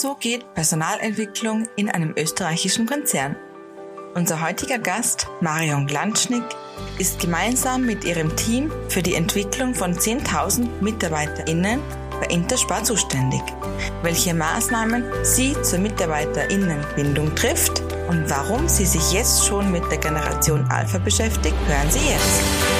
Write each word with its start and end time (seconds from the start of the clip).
So 0.00 0.14
geht 0.14 0.54
Personalentwicklung 0.54 1.66
in 1.74 1.90
einem 1.90 2.14
österreichischen 2.16 2.86
Konzern. 2.86 3.34
Unser 4.14 4.40
heutiger 4.40 4.78
Gast, 4.78 5.26
Marion 5.40 5.88
Glanschnick, 5.88 6.44
ist 7.00 7.18
gemeinsam 7.18 7.84
mit 7.84 8.04
ihrem 8.04 8.36
Team 8.36 8.70
für 8.88 9.02
die 9.02 9.16
Entwicklung 9.16 9.74
von 9.74 9.92
10.000 9.94 10.68
MitarbeiterInnen 10.80 11.80
bei 12.20 12.26
Interspar 12.26 12.84
zuständig. 12.84 13.42
Welche 14.04 14.34
Maßnahmen 14.34 15.02
sie 15.24 15.60
zur 15.62 15.80
MitarbeiterInnenbindung 15.80 17.34
trifft 17.34 17.82
und 18.08 18.30
warum 18.30 18.68
sie 18.68 18.86
sich 18.86 19.10
jetzt 19.10 19.46
schon 19.46 19.72
mit 19.72 19.82
der 19.90 19.98
Generation 19.98 20.64
Alpha 20.70 20.98
beschäftigt, 20.98 21.56
hören 21.66 21.90
Sie 21.90 22.08
jetzt. 22.08 22.77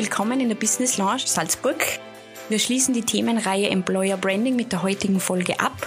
Willkommen 0.00 0.40
in 0.40 0.48
der 0.48 0.56
Business 0.56 0.96
Lounge 0.96 1.26
Salzburg. 1.26 1.84
Wir 2.48 2.58
schließen 2.58 2.94
die 2.94 3.02
Themenreihe 3.02 3.68
Employer 3.68 4.16
Branding 4.16 4.56
mit 4.56 4.72
der 4.72 4.82
heutigen 4.82 5.20
Folge 5.20 5.60
ab. 5.60 5.86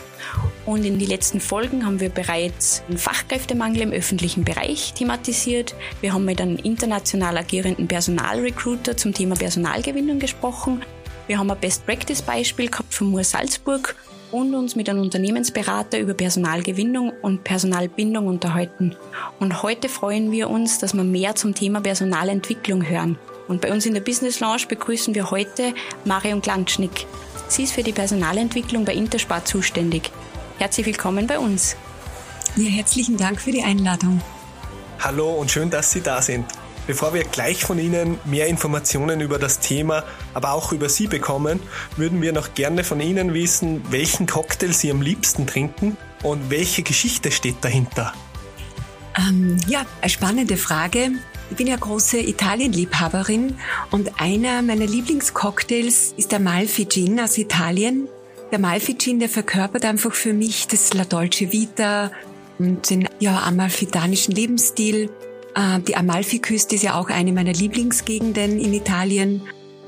Und 0.68 0.86
in 0.86 1.00
den 1.00 1.10
letzten 1.10 1.40
Folgen 1.40 1.84
haben 1.84 2.00
wir 2.00 2.10
bereits 2.10 2.84
den 2.88 3.00
Fachkräftemangel 3.00 3.82
im 3.82 3.92
öffentlichen 3.92 4.46
Bereich 4.46 4.94
thematisiert. 4.94 5.74
Wir 6.02 6.14
haben 6.14 6.26
mit 6.26 6.40
einem 6.40 6.58
international 6.58 7.40
agierenden 7.40 7.88
Personalrecruiter 7.88 8.96
zum 8.96 9.16
Thema 9.16 9.36
Personalgewinnung 9.36 10.20
gesprochen. 10.20 10.84
Wir 11.26 11.40
haben 11.40 11.50
ein 11.50 11.60
Best-Practice-Beispiel 11.60 12.70
gehabt 12.70 12.94
von 12.94 13.08
Moor 13.08 13.24
Salzburg 13.24 13.96
und 14.32 14.54
uns 14.54 14.76
mit 14.76 14.90
einem 14.90 15.02
Unternehmensberater 15.02 15.98
über 15.98 16.14
Personalgewinnung 16.14 17.14
und 17.24 17.44
Personalbindung 17.44 18.28
unterhalten. 18.28 18.96
Und 19.40 19.64
heute 19.64 19.90
freuen 19.90 20.32
wir 20.32 20.52
uns, 20.52 20.78
dass 20.78 20.94
wir 20.94 21.04
mehr 21.04 21.34
zum 21.34 21.56
Thema 21.56 21.82
Personalentwicklung 21.82 22.88
hören. 22.88 23.18
Und 23.48 23.62
bei 23.62 23.72
uns 23.72 23.86
in 23.86 23.94
der 23.94 24.02
Business 24.02 24.40
Lounge 24.40 24.66
begrüßen 24.68 25.16
wir 25.16 25.32
heute 25.32 25.74
Marion 26.06 26.42
Glanschnick. 26.42 27.08
Sie 27.48 27.64
ist 27.64 27.74
für 27.74 27.84
die 27.84 27.92
Personalentwicklung 27.92 28.86
bei 28.86 28.94
Interspar 28.94 29.44
zuständig. 29.46 30.12
Herzlich 30.58 30.86
willkommen 30.86 31.28
bei 31.28 31.40
uns. 31.40 31.76
Ja, 32.56 32.70
herzlichen 32.70 33.18
Dank 33.18 33.42
für 33.42 33.52
die 33.52 33.64
Einladung. 33.64 34.22
Hallo 35.00 35.34
und 35.34 35.52
schön, 35.52 35.70
dass 35.70 35.92
Sie 35.92 36.02
da 36.02 36.22
sind. 36.22 36.46
Bevor 36.86 37.14
wir 37.14 37.24
gleich 37.24 37.64
von 37.64 37.80
Ihnen 37.80 38.20
mehr 38.26 38.48
Informationen 38.48 39.22
über 39.22 39.40
das 39.40 39.60
Thema, 39.60 40.04
aber 40.34 40.52
auch 40.54 40.72
über 40.72 40.90
Sie 40.90 41.08
bekommen, 41.08 41.60
würden 41.96 42.22
wir 42.22 42.34
noch 42.34 42.54
gerne 42.54 42.84
von 42.84 43.00
Ihnen 43.00 43.34
wissen, 43.34 43.82
welchen 43.90 44.28
Cocktail 44.28 44.74
Sie 44.74 44.92
am 44.92 45.02
liebsten 45.02 45.48
trinken 45.48 45.98
und 46.24 46.50
welche 46.50 46.84
Geschichte 46.84 47.32
steht 47.32 47.58
dahinter. 47.62 48.14
Ähm, 49.18 49.58
ja, 49.68 49.86
eine 50.02 50.10
spannende 50.10 50.58
Frage. 50.58 51.12
Ich 51.54 51.58
bin 51.58 51.68
ja 51.68 51.76
große 51.76 52.18
Italienliebhaberin 52.18 53.54
und 53.92 54.20
einer 54.20 54.64
meiner 54.64 54.88
Lieblingscocktails 54.88 56.16
ist 56.18 56.32
der 56.32 56.40
Malfi 56.40 56.88
Gin 56.88 57.20
aus 57.20 57.38
Italien. 57.38 58.08
Der 58.52 58.58
Malfi 58.58 58.98
Gin, 58.98 59.20
der 59.20 59.30
verkörpert 59.30 59.86
einfach 59.86 60.16
für 60.16 60.34
mich 60.34 60.66
das 60.66 60.96
La 60.96 61.06
Dolce 61.06 61.52
Vita 61.52 62.12
und 62.58 62.90
den 62.90 63.08
ja, 63.20 63.44
amalfitanischen 63.44 64.34
Lebensstil. 64.34 65.12
Äh, 65.54 65.80
die 65.82 65.96
Amalfiküste 65.96 66.74
ist 66.74 66.82
ja 66.82 66.96
auch 66.96 67.12
eine 67.12 67.32
meiner 67.32 67.54
Lieblingsgegenden 67.54 68.60
in 68.60 68.74
Italien. 68.74 69.44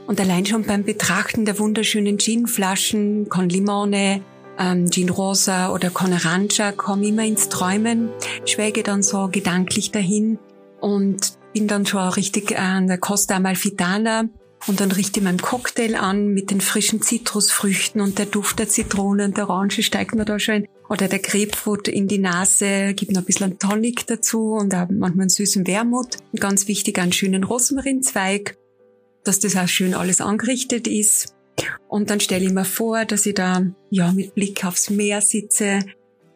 Und 0.06 0.22
allein 0.22 0.46
schon 0.46 0.66
beim 0.66 0.84
Betrachten 0.84 1.46
der 1.46 1.58
wunderschönen 1.58 2.18
Ginflaschen, 2.18 3.28
Con 3.28 3.50
Limone, 3.50 4.22
ähm, 4.60 4.92
Gin 4.92 5.10
Rosa 5.10 5.74
oder 5.74 5.90
Con 5.90 6.14
Arancia 6.14 6.74
komme 6.74 7.06
ich 7.06 7.10
immer 7.10 7.26
ins 7.26 7.50
Träumen, 7.50 8.10
schwelge 8.46 8.84
dann 8.84 9.02
so 9.02 9.30
gedanklich 9.32 9.90
dahin 9.90 10.38
und 10.80 11.40
bin 11.56 11.70
dann 11.70 11.86
schon 11.86 12.02
richtig 12.10 12.60
an 12.60 12.88
der 12.88 12.98
Costa 12.98 13.38
Amalfitana 13.38 14.26
und 14.68 14.82
dann 14.82 14.92
richte 14.92 15.22
ich 15.22 15.24
meinen 15.24 15.42
Cocktail 15.42 15.96
an 15.96 16.28
mit 16.28 16.52
den 16.52 16.60
frischen 16.60 17.02
Zitrusfrüchten 17.02 18.02
und 18.02 18.20
der 18.20 18.26
Duft 18.26 18.60
der 18.60 18.68
Zitrone 18.68 19.24
und 19.24 19.38
der 19.38 19.50
Orange 19.50 19.82
steigt 19.82 20.16
mir 20.16 20.26
da 20.26 20.38
schon 20.38 20.68
oder 20.90 21.08
der 21.08 21.20
Grapefruit 21.20 21.88
in 21.88 22.10
die 22.10 22.18
Nase, 22.18 22.94
gibt 22.94 23.14
noch 23.14 23.22
ein 23.22 23.26
bisschen 23.26 23.58
Tonic 23.58 24.06
dazu 24.06 24.52
und 24.52 24.76
auch 24.76 24.90
manchmal 24.90 25.22
einen 25.22 25.30
süßen 25.30 25.66
Wermut. 25.66 26.18
Und 26.34 26.42
ganz 26.42 26.68
wichtig, 26.68 27.00
einen 27.00 27.14
schönen 27.14 27.46
Rosmarinzweig, 27.46 28.58
dass 29.24 29.40
das 29.40 29.56
auch 29.56 29.70
schön 29.70 29.94
alles 29.94 30.20
angerichtet 30.20 30.90
ist. 30.90 31.36
Und 31.88 32.10
dann 32.10 32.20
stelle 32.20 32.44
ich 32.44 32.52
mir 32.52 32.66
vor, 32.66 33.06
dass 33.06 33.26
ich 33.26 33.34
da 33.34 33.66
ja 33.90 34.12
mit 34.12 34.36
Blick 34.36 34.66
aufs 34.66 34.90
Meer 34.90 35.22
sitze, 35.22 35.80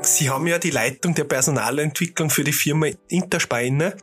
Sie 0.00 0.30
haben 0.30 0.46
ja 0.46 0.58
die 0.58 0.70
Leitung 0.70 1.14
der 1.14 1.24
Personalentwicklung 1.24 2.30
für 2.30 2.44
die 2.44 2.52
Firma 2.52 2.86
Interspar 3.08 3.62
inne. 3.62 3.96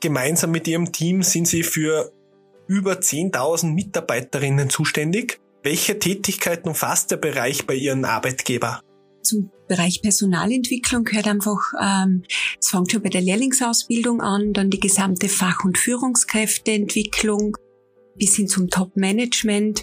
Gemeinsam 0.00 0.50
mit 0.50 0.68
Ihrem 0.68 0.92
Team 0.92 1.22
sind 1.22 1.48
Sie 1.48 1.62
für 1.62 2.12
über 2.66 2.94
10.000 2.94 3.72
Mitarbeiterinnen 3.72 4.70
zuständig. 4.70 5.40
Welche 5.62 5.98
Tätigkeiten 5.98 6.68
umfasst 6.68 7.10
der 7.10 7.16
Bereich 7.16 7.66
bei 7.66 7.74
Ihren 7.74 8.04
Arbeitgeber? 8.04 8.80
Zum 9.22 9.50
Bereich 9.66 10.00
Personalentwicklung 10.00 11.04
gehört 11.04 11.26
einfach, 11.26 11.58
ähm, 11.82 12.22
es 12.60 12.70
fängt 12.70 12.92
schon 12.92 13.02
bei 13.02 13.08
der 13.08 13.20
Lehrlingsausbildung 13.20 14.20
an, 14.20 14.52
dann 14.52 14.70
die 14.70 14.80
gesamte 14.80 15.28
Fach- 15.28 15.64
und 15.64 15.76
Führungskräfteentwicklung 15.76 17.56
bis 18.16 18.36
hin 18.36 18.48
zum 18.48 18.68
Top-Management. 18.68 19.82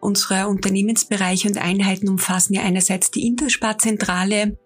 Unsere 0.00 0.46
Unternehmensbereiche 0.46 1.48
und 1.48 1.58
Einheiten 1.58 2.08
umfassen 2.08 2.54
ja 2.54 2.62
einerseits 2.62 3.10
die 3.10 3.26
Intersparzentrale, 3.26 4.56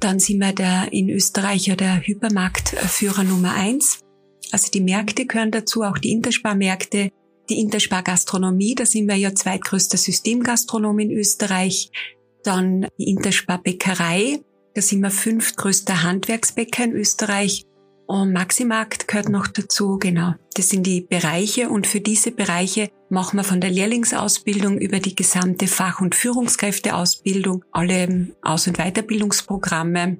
dann 0.00 0.18
sind 0.18 0.40
wir 0.40 0.52
der 0.52 0.92
in 0.92 1.08
Österreich 1.08 1.66
ja 1.66 1.76
der 1.76 2.06
Hypermarktführer 2.06 3.24
Nummer 3.24 3.54
eins. 3.54 4.00
Also 4.54 4.70
die 4.70 4.82
Märkte 4.82 5.26
gehören 5.26 5.50
dazu, 5.50 5.82
auch 5.82 5.98
die 5.98 6.12
Intersparmärkte, 6.12 7.10
die 7.50 7.58
Interspar-Gastronomie, 7.58 8.76
da 8.76 8.86
sind 8.86 9.08
wir 9.08 9.16
ja 9.16 9.34
zweitgrößter 9.34 9.98
Systemgastronom 9.98 10.96
in 11.00 11.10
Österreich. 11.10 11.90
Dann 12.44 12.86
die 12.96 13.08
Interspar-Bäckerei, 13.08 14.38
da 14.74 14.80
sind 14.80 15.00
wir 15.00 15.10
fünftgrößter 15.10 16.04
Handwerksbäcker 16.04 16.84
in 16.84 16.92
Österreich. 16.92 17.64
Und 18.06 18.32
Maximarkt 18.32 19.08
gehört 19.08 19.28
noch 19.28 19.48
dazu, 19.48 19.98
genau. 19.98 20.34
Das 20.54 20.68
sind 20.68 20.86
die 20.86 21.00
Bereiche 21.00 21.68
und 21.68 21.88
für 21.88 22.00
diese 22.00 22.30
Bereiche 22.30 22.90
machen 23.10 23.38
wir 23.38 23.44
von 23.44 23.60
der 23.60 23.70
Lehrlingsausbildung 23.70 24.78
über 24.78 25.00
die 25.00 25.16
gesamte 25.16 25.66
Fach- 25.66 26.00
und 26.00 26.14
Führungskräfteausbildung 26.14 27.64
alle 27.72 28.28
Aus- 28.40 28.68
und 28.68 28.76
Weiterbildungsprogramme 28.76 30.18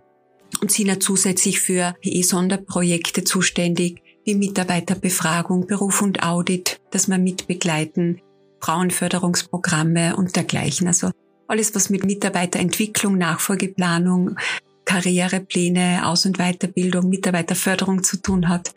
und 0.61 0.73
sind 0.73 0.89
ja 0.89 0.99
zusätzlich 0.99 1.61
für 1.61 1.95
PE-Sonderprojekte 2.03 3.23
zuständig, 3.23 4.04
wie 4.25 4.35
Mitarbeiterbefragung, 4.35 5.67
Beruf 5.67 6.03
und 6.03 6.23
Audit, 6.23 6.81
das 6.91 7.09
wir 7.09 7.19
mitbegleiten, 7.19 8.21
Frauenförderungsprogramme 8.61 10.17
und 10.17 10.37
dergleichen. 10.37 10.87
Also 10.87 11.11
alles, 11.47 11.75
was 11.75 11.91
mit 11.91 12.05
Mitarbeiterentwicklung, 12.05 13.19
Nachfolgeplanung, 13.19 14.37
Karrierepläne, 14.85 16.07
Aus- 16.07 16.27
und 16.27 16.39
Weiterbildung, 16.39 17.09
Mitarbeiterförderung 17.09 18.03
zu 18.03 18.21
tun 18.21 18.49
hat, 18.49 18.75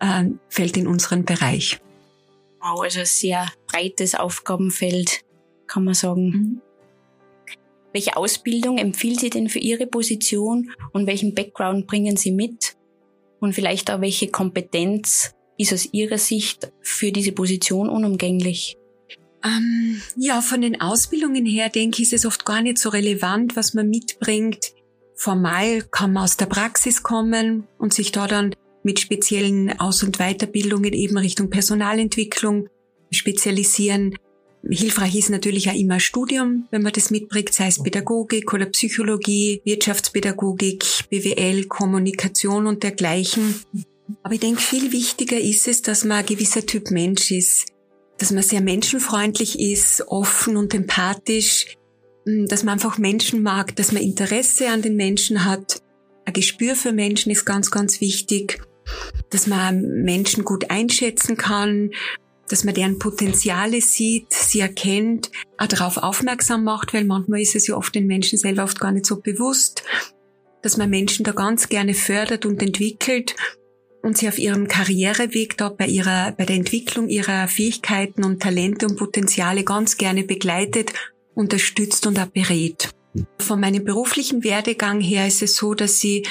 äh, 0.00 0.24
fällt 0.48 0.76
in 0.76 0.86
unseren 0.86 1.24
Bereich. 1.24 1.78
Wow, 2.60 2.82
also 2.82 3.00
ein 3.00 3.06
sehr 3.06 3.46
breites 3.66 4.14
Aufgabenfeld, 4.14 5.20
kann 5.66 5.84
man 5.84 5.94
sagen. 5.94 6.28
Mhm. 6.28 6.60
Welche 7.92 8.16
Ausbildung 8.16 8.76
empfiehlt 8.76 9.20
Sie 9.20 9.30
denn 9.30 9.48
für 9.48 9.58
Ihre 9.58 9.86
Position 9.86 10.70
und 10.92 11.06
welchen 11.06 11.34
Background 11.34 11.86
bringen 11.86 12.16
Sie 12.16 12.32
mit? 12.32 12.76
Und 13.40 13.54
vielleicht 13.54 13.90
auch 13.90 14.00
welche 14.00 14.28
Kompetenz 14.28 15.34
ist 15.58 15.72
aus 15.72 15.88
Ihrer 15.92 16.18
Sicht 16.18 16.72
für 16.80 17.12
diese 17.12 17.32
Position 17.32 17.88
unumgänglich? 17.88 18.76
Ähm, 19.44 20.00
ja, 20.16 20.40
von 20.40 20.60
den 20.60 20.80
Ausbildungen 20.80 21.46
her 21.46 21.68
denke 21.68 22.02
ich, 22.02 22.12
ist 22.12 22.20
es 22.20 22.26
oft 22.26 22.44
gar 22.44 22.62
nicht 22.62 22.78
so 22.78 22.88
relevant, 22.88 23.56
was 23.56 23.74
man 23.74 23.88
mitbringt. 23.88 24.72
Formal 25.14 25.82
kann 25.82 26.12
man 26.12 26.24
aus 26.24 26.36
der 26.36 26.46
Praxis 26.46 27.02
kommen 27.02 27.66
und 27.78 27.94
sich 27.94 28.12
da 28.12 28.26
dann 28.26 28.54
mit 28.82 29.00
speziellen 29.00 29.78
Aus- 29.80 30.02
und 30.02 30.18
Weiterbildungen 30.18 30.92
eben 30.92 31.16
Richtung 31.18 31.50
Personalentwicklung 31.50 32.68
spezialisieren. 33.10 34.16
Hilfreich 34.70 35.14
ist 35.14 35.30
natürlich 35.30 35.70
auch 35.70 35.74
immer 35.74 36.00
Studium, 36.00 36.66
wenn 36.70 36.82
man 36.82 36.92
das 36.92 37.10
mitbringt, 37.10 37.52
sei 37.52 37.68
es 37.68 37.82
Pädagogik 37.82 38.52
oder 38.52 38.66
Psychologie, 38.66 39.60
Wirtschaftspädagogik, 39.64 40.84
BWL, 41.10 41.64
Kommunikation 41.64 42.66
und 42.66 42.82
dergleichen. 42.82 43.54
Aber 44.22 44.34
ich 44.34 44.40
denke, 44.40 44.60
viel 44.60 44.92
wichtiger 44.92 45.38
ist 45.38 45.68
es, 45.68 45.82
dass 45.82 46.04
man 46.04 46.18
ein 46.18 46.26
gewisser 46.26 46.64
Typ 46.64 46.90
Mensch 46.90 47.30
ist, 47.30 47.66
dass 48.18 48.32
man 48.32 48.42
sehr 48.42 48.60
menschenfreundlich 48.60 49.58
ist, 49.58 50.02
offen 50.08 50.56
und 50.56 50.74
empathisch, 50.74 51.76
hm, 52.26 52.46
dass 52.46 52.64
man 52.64 52.74
einfach 52.74 52.98
Menschen 52.98 53.42
mag, 53.42 53.76
dass 53.76 53.92
man 53.92 54.02
Interesse 54.02 54.68
an 54.68 54.82
den 54.82 54.96
Menschen 54.96 55.44
hat. 55.44 55.82
Ein 56.24 56.32
Gespür 56.32 56.74
für 56.74 56.92
Menschen 56.92 57.30
ist 57.30 57.44
ganz, 57.44 57.70
ganz 57.70 58.00
wichtig, 58.00 58.60
dass 59.30 59.46
man 59.46 59.80
Menschen 60.02 60.44
gut 60.44 60.70
einschätzen 60.70 61.36
kann, 61.36 61.90
dass 62.48 62.64
man 62.64 62.74
deren 62.74 62.98
Potenziale 62.98 63.80
sieht, 63.80 64.32
sie 64.32 64.60
erkennt, 64.60 65.30
auch 65.58 65.66
darauf 65.66 65.96
aufmerksam 65.96 66.64
macht, 66.64 66.94
weil 66.94 67.04
manchmal 67.04 67.40
ist 67.40 67.56
es 67.56 67.66
ja 67.66 67.76
oft 67.76 67.94
den 67.94 68.06
Menschen 68.06 68.38
selber 68.38 68.64
oft 68.64 68.80
gar 68.80 68.92
nicht 68.92 69.06
so 69.06 69.20
bewusst, 69.20 69.82
dass 70.62 70.76
man 70.76 70.90
Menschen 70.90 71.24
da 71.24 71.32
ganz 71.32 71.68
gerne 71.68 71.94
fördert 71.94 72.46
und 72.46 72.62
entwickelt 72.62 73.34
und 74.02 74.16
sie 74.16 74.28
auf 74.28 74.38
ihrem 74.38 74.68
Karriereweg 74.68 75.56
da 75.56 75.68
bei 75.68 75.86
ihrer, 75.86 76.32
bei 76.32 76.44
der 76.44 76.56
Entwicklung 76.56 77.08
ihrer 77.08 77.48
Fähigkeiten 77.48 78.24
und 78.24 78.40
Talente 78.40 78.86
und 78.86 78.96
Potenziale 78.96 79.64
ganz 79.64 79.96
gerne 79.96 80.22
begleitet, 80.22 80.92
unterstützt 81.34 82.06
und 82.06 82.18
auch 82.18 82.26
berät. 82.26 82.90
Von 83.38 83.60
meinem 83.60 83.84
beruflichen 83.84 84.44
Werdegang 84.44 85.00
her 85.00 85.26
ist 85.26 85.42
es 85.42 85.56
so, 85.56 85.74
dass 85.74 86.02
ich 86.04 86.28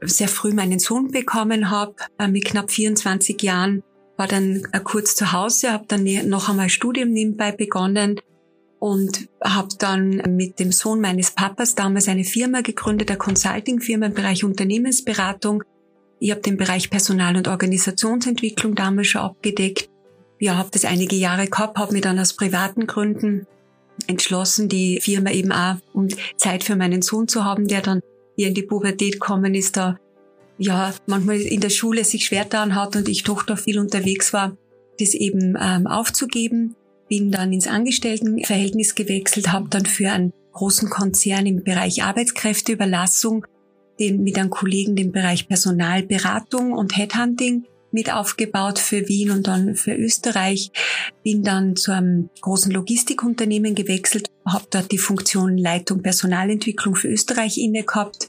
sehr 0.00 0.28
früh 0.28 0.52
meinen 0.52 0.78
Sohn 0.78 1.10
bekommen 1.10 1.70
habe, 1.70 1.96
äh, 2.18 2.28
mit 2.28 2.44
knapp 2.44 2.70
24 2.70 3.42
Jahren 3.42 3.82
war 4.18 4.26
dann 4.26 4.64
äh, 4.72 4.80
kurz 4.80 5.14
zu 5.14 5.32
Hause, 5.32 5.72
habe 5.72 5.86
dann 5.88 6.04
noch 6.28 6.50
einmal 6.50 6.68
Studium 6.68 7.10
nebenbei 7.10 7.52
begonnen 7.52 8.20
und 8.80 9.28
habe 9.42 9.68
dann 9.78 10.22
mit 10.36 10.58
dem 10.58 10.72
Sohn 10.72 11.00
meines 11.00 11.30
Papas 11.30 11.74
damals 11.74 12.08
eine 12.08 12.24
Firma 12.24 12.60
gegründet, 12.60 13.10
eine 13.10 13.18
Consulting-Firma 13.18 14.06
im 14.06 14.14
Bereich 14.14 14.44
Unternehmensberatung. 14.44 15.62
Ich 16.20 16.32
habe 16.32 16.40
den 16.40 16.56
Bereich 16.56 16.90
Personal- 16.90 17.36
und 17.36 17.48
Organisationsentwicklung 17.48 18.74
damals 18.74 19.06
schon 19.06 19.22
abgedeckt. 19.22 19.88
Ja, 20.40 20.56
habe 20.56 20.70
das 20.72 20.84
einige 20.84 21.16
Jahre 21.16 21.46
gehabt, 21.46 21.78
habe 21.78 21.92
mich 21.92 22.02
dann 22.02 22.18
aus 22.18 22.34
privaten 22.34 22.86
Gründen 22.86 23.46
entschlossen, 24.06 24.68
die 24.68 25.00
Firma 25.00 25.30
eben 25.30 25.52
auch, 25.52 25.76
um 25.92 26.08
Zeit 26.36 26.64
für 26.64 26.76
meinen 26.76 27.02
Sohn 27.02 27.28
zu 27.28 27.44
haben, 27.44 27.66
der 27.68 27.82
dann 27.82 28.00
hier 28.36 28.48
in 28.48 28.54
die 28.54 28.62
Pubertät 28.62 29.14
gekommen 29.14 29.54
ist, 29.54 29.76
da 29.76 29.98
ja, 30.58 30.92
manchmal 31.06 31.40
in 31.40 31.60
der 31.60 31.70
Schule 31.70 32.04
sich 32.04 32.26
schwer 32.26 32.44
getan 32.44 32.74
hat 32.74 32.96
und 32.96 33.08
ich 33.08 33.22
doch 33.22 33.42
da 33.42 33.56
viel 33.56 33.78
unterwegs 33.78 34.32
war, 34.32 34.56
das 34.98 35.14
eben 35.14 35.56
ähm, 35.60 35.86
aufzugeben. 35.86 36.74
Bin 37.08 37.30
dann 37.30 37.52
ins 37.52 37.68
Angestelltenverhältnis 37.68 38.94
gewechselt, 38.94 39.52
habe 39.52 39.68
dann 39.70 39.86
für 39.86 40.10
einen 40.10 40.32
großen 40.52 40.90
Konzern 40.90 41.46
im 41.46 41.62
Bereich 41.62 42.02
Arbeitskräfteüberlassung 42.02 43.46
den 43.98 44.22
mit 44.22 44.38
einem 44.38 44.50
Kollegen 44.50 44.96
den 44.96 45.12
Bereich 45.12 45.48
Personalberatung 45.48 46.72
und 46.72 46.96
Headhunting 46.96 47.64
mit 47.90 48.12
aufgebaut 48.12 48.78
für 48.78 49.08
Wien 49.08 49.30
und 49.30 49.46
dann 49.46 49.74
für 49.74 49.94
Österreich. 49.94 50.70
Bin 51.24 51.42
dann 51.42 51.74
zu 51.74 51.92
einem 51.92 52.28
großen 52.40 52.70
Logistikunternehmen 52.70 53.74
gewechselt, 53.74 54.28
habe 54.44 54.66
dort 54.70 54.92
die 54.92 54.98
Funktion 54.98 55.56
Leitung 55.56 56.02
Personalentwicklung 56.02 56.94
für 56.94 57.08
Österreich 57.08 57.58
inne 57.58 57.84
gehabt 57.84 58.27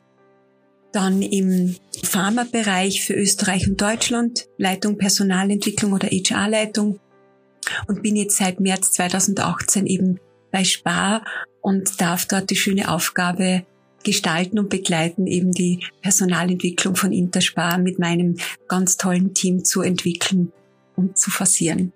dann 0.92 1.22
im 1.22 1.76
Pharmabereich 2.04 3.04
für 3.04 3.14
Österreich 3.14 3.68
und 3.68 3.82
Deutschland, 3.82 4.48
Leitung 4.58 4.98
Personalentwicklung 4.98 5.94
oder 5.94 6.08
HR-Leitung 6.08 7.00
und 7.88 8.02
bin 8.02 8.16
jetzt 8.16 8.38
seit 8.38 8.60
März 8.60 8.94
2018 8.94 9.86
eben 9.86 10.20
bei 10.52 10.64
Spar 10.64 11.24
und 11.62 12.02
darf 12.02 12.26
dort 12.26 12.50
die 12.50 12.56
schöne 12.56 12.92
Aufgabe 12.92 13.68
gestalten 14.04 14.58
und 14.60 14.70
begleiten, 14.70 15.28
eben 15.28 15.52
die 15.52 15.86
Personalentwicklung 16.02 16.96
von 16.96 17.12
Interspar 17.12 17.78
mit 17.78 18.00
meinem 18.00 18.38
ganz 18.68 18.96
tollen 18.98 19.34
Team 19.34 19.66
zu 19.66 19.82
entwickeln 19.82 20.54
und 20.96 21.18
zu 21.18 21.32
forcieren. 21.32 21.92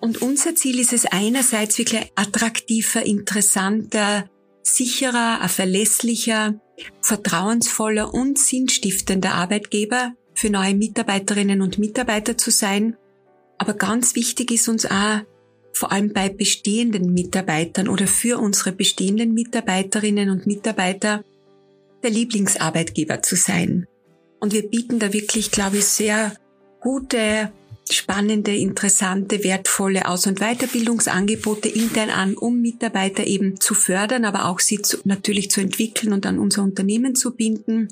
Und 0.00 0.20
unser 0.20 0.54
Ziel 0.54 0.80
ist 0.80 0.92
es 0.92 1.06
einerseits 1.06 1.78
wirklich 1.78 2.10
attraktiver, 2.16 3.04
interessanter, 3.04 4.28
sicherer, 4.62 5.48
verlässlicher, 5.48 6.60
vertrauensvoller 7.00 8.12
und 8.12 8.38
sinnstiftender 8.38 9.34
Arbeitgeber 9.34 10.12
für 10.34 10.50
neue 10.50 10.74
Mitarbeiterinnen 10.74 11.62
und 11.62 11.78
Mitarbeiter 11.78 12.36
zu 12.36 12.50
sein. 12.50 12.96
Aber 13.58 13.74
ganz 13.74 14.16
wichtig 14.16 14.50
ist 14.50 14.68
uns 14.68 14.86
auch, 14.86 15.20
vor 15.82 15.90
allem 15.90 16.12
bei 16.12 16.28
bestehenden 16.28 17.12
Mitarbeitern 17.12 17.88
oder 17.88 18.06
für 18.06 18.38
unsere 18.38 18.70
bestehenden 18.70 19.34
Mitarbeiterinnen 19.34 20.30
und 20.30 20.46
Mitarbeiter 20.46 21.24
der 22.04 22.10
Lieblingsarbeitgeber 22.10 23.20
zu 23.22 23.34
sein. 23.34 23.88
Und 24.38 24.52
wir 24.52 24.62
bieten 24.62 25.00
da 25.00 25.12
wirklich, 25.12 25.50
glaube 25.50 25.78
ich, 25.78 25.86
sehr 25.86 26.36
gute, 26.78 27.50
spannende, 27.90 28.54
interessante, 28.54 29.42
wertvolle 29.42 30.06
Aus- 30.06 30.28
und 30.28 30.38
Weiterbildungsangebote 30.38 31.68
intern 31.68 32.10
an, 32.10 32.36
um 32.36 32.62
Mitarbeiter 32.62 33.26
eben 33.26 33.58
zu 33.58 33.74
fördern, 33.74 34.24
aber 34.24 34.44
auch 34.44 34.60
sie 34.60 34.82
zu, 34.82 34.98
natürlich 35.02 35.50
zu 35.50 35.60
entwickeln 35.60 36.12
und 36.12 36.26
an 36.26 36.38
unser 36.38 36.62
Unternehmen 36.62 37.16
zu 37.16 37.34
binden. 37.34 37.88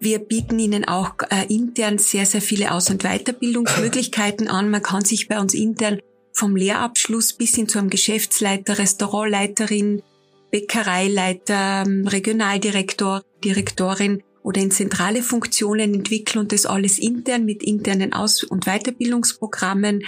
Wir 0.00 0.18
bieten 0.18 0.58
Ihnen 0.58 0.86
auch 0.86 1.12
äh, 1.28 1.44
intern 1.54 1.98
sehr, 1.98 2.24
sehr 2.24 2.40
viele 2.40 2.72
Aus- 2.72 2.88
und 2.88 3.02
Weiterbildungsmöglichkeiten 3.02 4.48
an. 4.48 4.70
Man 4.70 4.82
kann 4.82 5.04
sich 5.04 5.28
bei 5.28 5.38
uns 5.38 5.52
intern 5.52 5.98
vom 6.34 6.56
Lehrabschluss 6.56 7.32
bis 7.32 7.54
hin 7.54 7.68
zu 7.68 7.78
einem 7.78 7.90
Geschäftsleiter, 7.90 8.78
Restaurantleiterin, 8.78 10.02
Bäckereileiter, 10.50 11.84
ähm, 11.86 12.06
Regionaldirektor, 12.06 13.22
Direktorin 13.42 14.22
oder 14.42 14.60
in 14.60 14.70
zentrale 14.70 15.22
Funktionen 15.22 15.94
entwickeln 15.94 16.40
und 16.40 16.52
das 16.52 16.66
alles 16.66 16.98
intern 16.98 17.44
mit 17.44 17.62
internen 17.62 18.12
Aus- 18.12 18.44
und 18.44 18.66
Weiterbildungsprogrammen. 18.66 20.04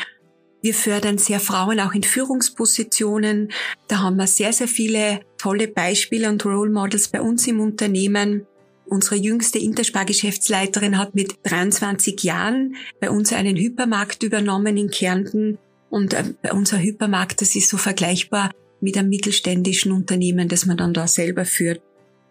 Wir 0.62 0.74
fördern 0.74 1.18
sehr 1.18 1.40
Frauen 1.40 1.80
auch 1.80 1.94
in 1.94 2.02
Führungspositionen. 2.02 3.52
Da 3.88 4.00
haben 4.00 4.16
wir 4.16 4.26
sehr, 4.26 4.52
sehr 4.52 4.68
viele 4.68 5.20
tolle 5.38 5.68
Beispiele 5.68 6.28
und 6.28 6.44
Role 6.44 6.70
Models 6.70 7.08
bei 7.08 7.20
uns 7.20 7.46
im 7.46 7.60
Unternehmen. 7.60 8.46
Unsere 8.84 9.16
jüngste 9.16 9.58
Interspar-Geschäftsleiterin 9.58 10.98
hat 10.98 11.14
mit 11.14 11.36
23 11.44 12.22
Jahren 12.22 12.76
bei 13.00 13.10
uns 13.10 13.32
einen 13.32 13.56
Hypermarkt 13.56 14.22
übernommen 14.22 14.76
in 14.76 14.90
Kärnten 14.90 15.58
und 15.90 16.14
äh, 16.14 16.24
unser 16.52 16.78
Hypermarkt, 16.78 17.40
das 17.40 17.54
ist 17.56 17.68
so 17.68 17.76
vergleichbar 17.76 18.50
mit 18.80 18.96
einem 18.96 19.08
mittelständischen 19.08 19.92
Unternehmen, 19.92 20.48
das 20.48 20.66
man 20.66 20.76
dann 20.76 20.94
da 20.94 21.06
selber 21.06 21.44
führt. 21.44 21.80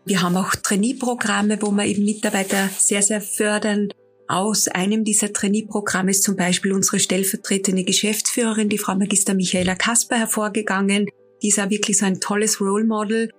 Wir 0.05 0.21
haben 0.21 0.37
auch 0.37 0.55
Trainee-Programme, 0.55 1.61
wo 1.61 1.71
wir 1.71 1.85
eben 1.85 2.05
Mitarbeiter 2.05 2.69
sehr, 2.77 3.01
sehr 3.01 3.21
fördern. 3.21 3.89
Aus 4.27 4.67
einem 4.67 5.03
dieser 5.03 5.33
Trainee-Programme 5.33 6.11
ist 6.11 6.23
zum 6.23 6.35
Beispiel 6.35 6.73
unsere 6.73 6.99
stellvertretende 6.99 7.83
Geschäftsführerin, 7.83 8.69
die 8.69 8.77
Frau 8.77 8.95
Magister 8.95 9.33
Michaela 9.33 9.75
Kasper, 9.75 10.17
hervorgegangen. 10.17 11.07
Die 11.41 11.47
ist 11.47 11.59
auch 11.59 11.69
wirklich 11.69 11.97
so 11.97 12.05
ein 12.05 12.19
tolles 12.19 12.61
Role 12.61 12.85
Model. 12.85 13.31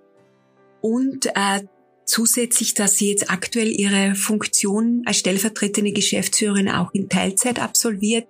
Und 0.80 1.26
äh, 1.26 1.62
zusätzlich, 2.04 2.74
dass 2.74 2.96
sie 2.96 3.10
jetzt 3.10 3.30
aktuell 3.30 3.68
ihre 3.68 4.14
Funktion 4.14 5.02
als 5.06 5.18
stellvertretende 5.18 5.92
Geschäftsführerin 5.92 6.68
auch 6.68 6.92
in 6.92 7.08
Teilzeit 7.08 7.60
absolviert, 7.60 8.26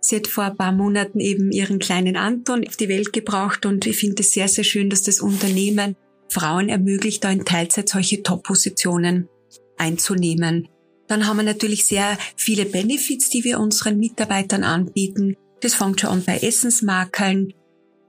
Sie 0.00 0.16
hat 0.16 0.26
vor 0.26 0.44
ein 0.44 0.56
paar 0.56 0.72
Monaten 0.72 1.20
eben 1.20 1.50
ihren 1.50 1.78
kleinen 1.78 2.16
Anton 2.16 2.66
auf 2.66 2.76
die 2.76 2.88
Welt 2.88 3.12
gebracht 3.12 3.66
und 3.66 3.86
ich 3.86 3.96
finde 3.96 4.22
es 4.22 4.32
sehr, 4.32 4.48
sehr 4.48 4.64
schön, 4.64 4.90
dass 4.90 5.02
das 5.02 5.20
Unternehmen 5.20 5.96
Frauen 6.28 6.68
ermöglicht, 6.68 7.24
da 7.24 7.30
in 7.30 7.44
Teilzeit 7.44 7.88
solche 7.88 8.22
Top-Positionen 8.22 9.28
einzunehmen. 9.76 10.68
Dann 11.08 11.26
haben 11.26 11.36
wir 11.36 11.44
natürlich 11.44 11.84
sehr 11.84 12.18
viele 12.36 12.64
Benefits, 12.64 13.30
die 13.30 13.44
wir 13.44 13.60
unseren 13.60 13.98
Mitarbeitern 13.98 14.64
anbieten. 14.64 15.36
Das 15.60 15.74
fängt 15.74 16.00
schon 16.00 16.10
an 16.10 16.24
bei 16.24 16.38
Essensmakeln, 16.38 17.54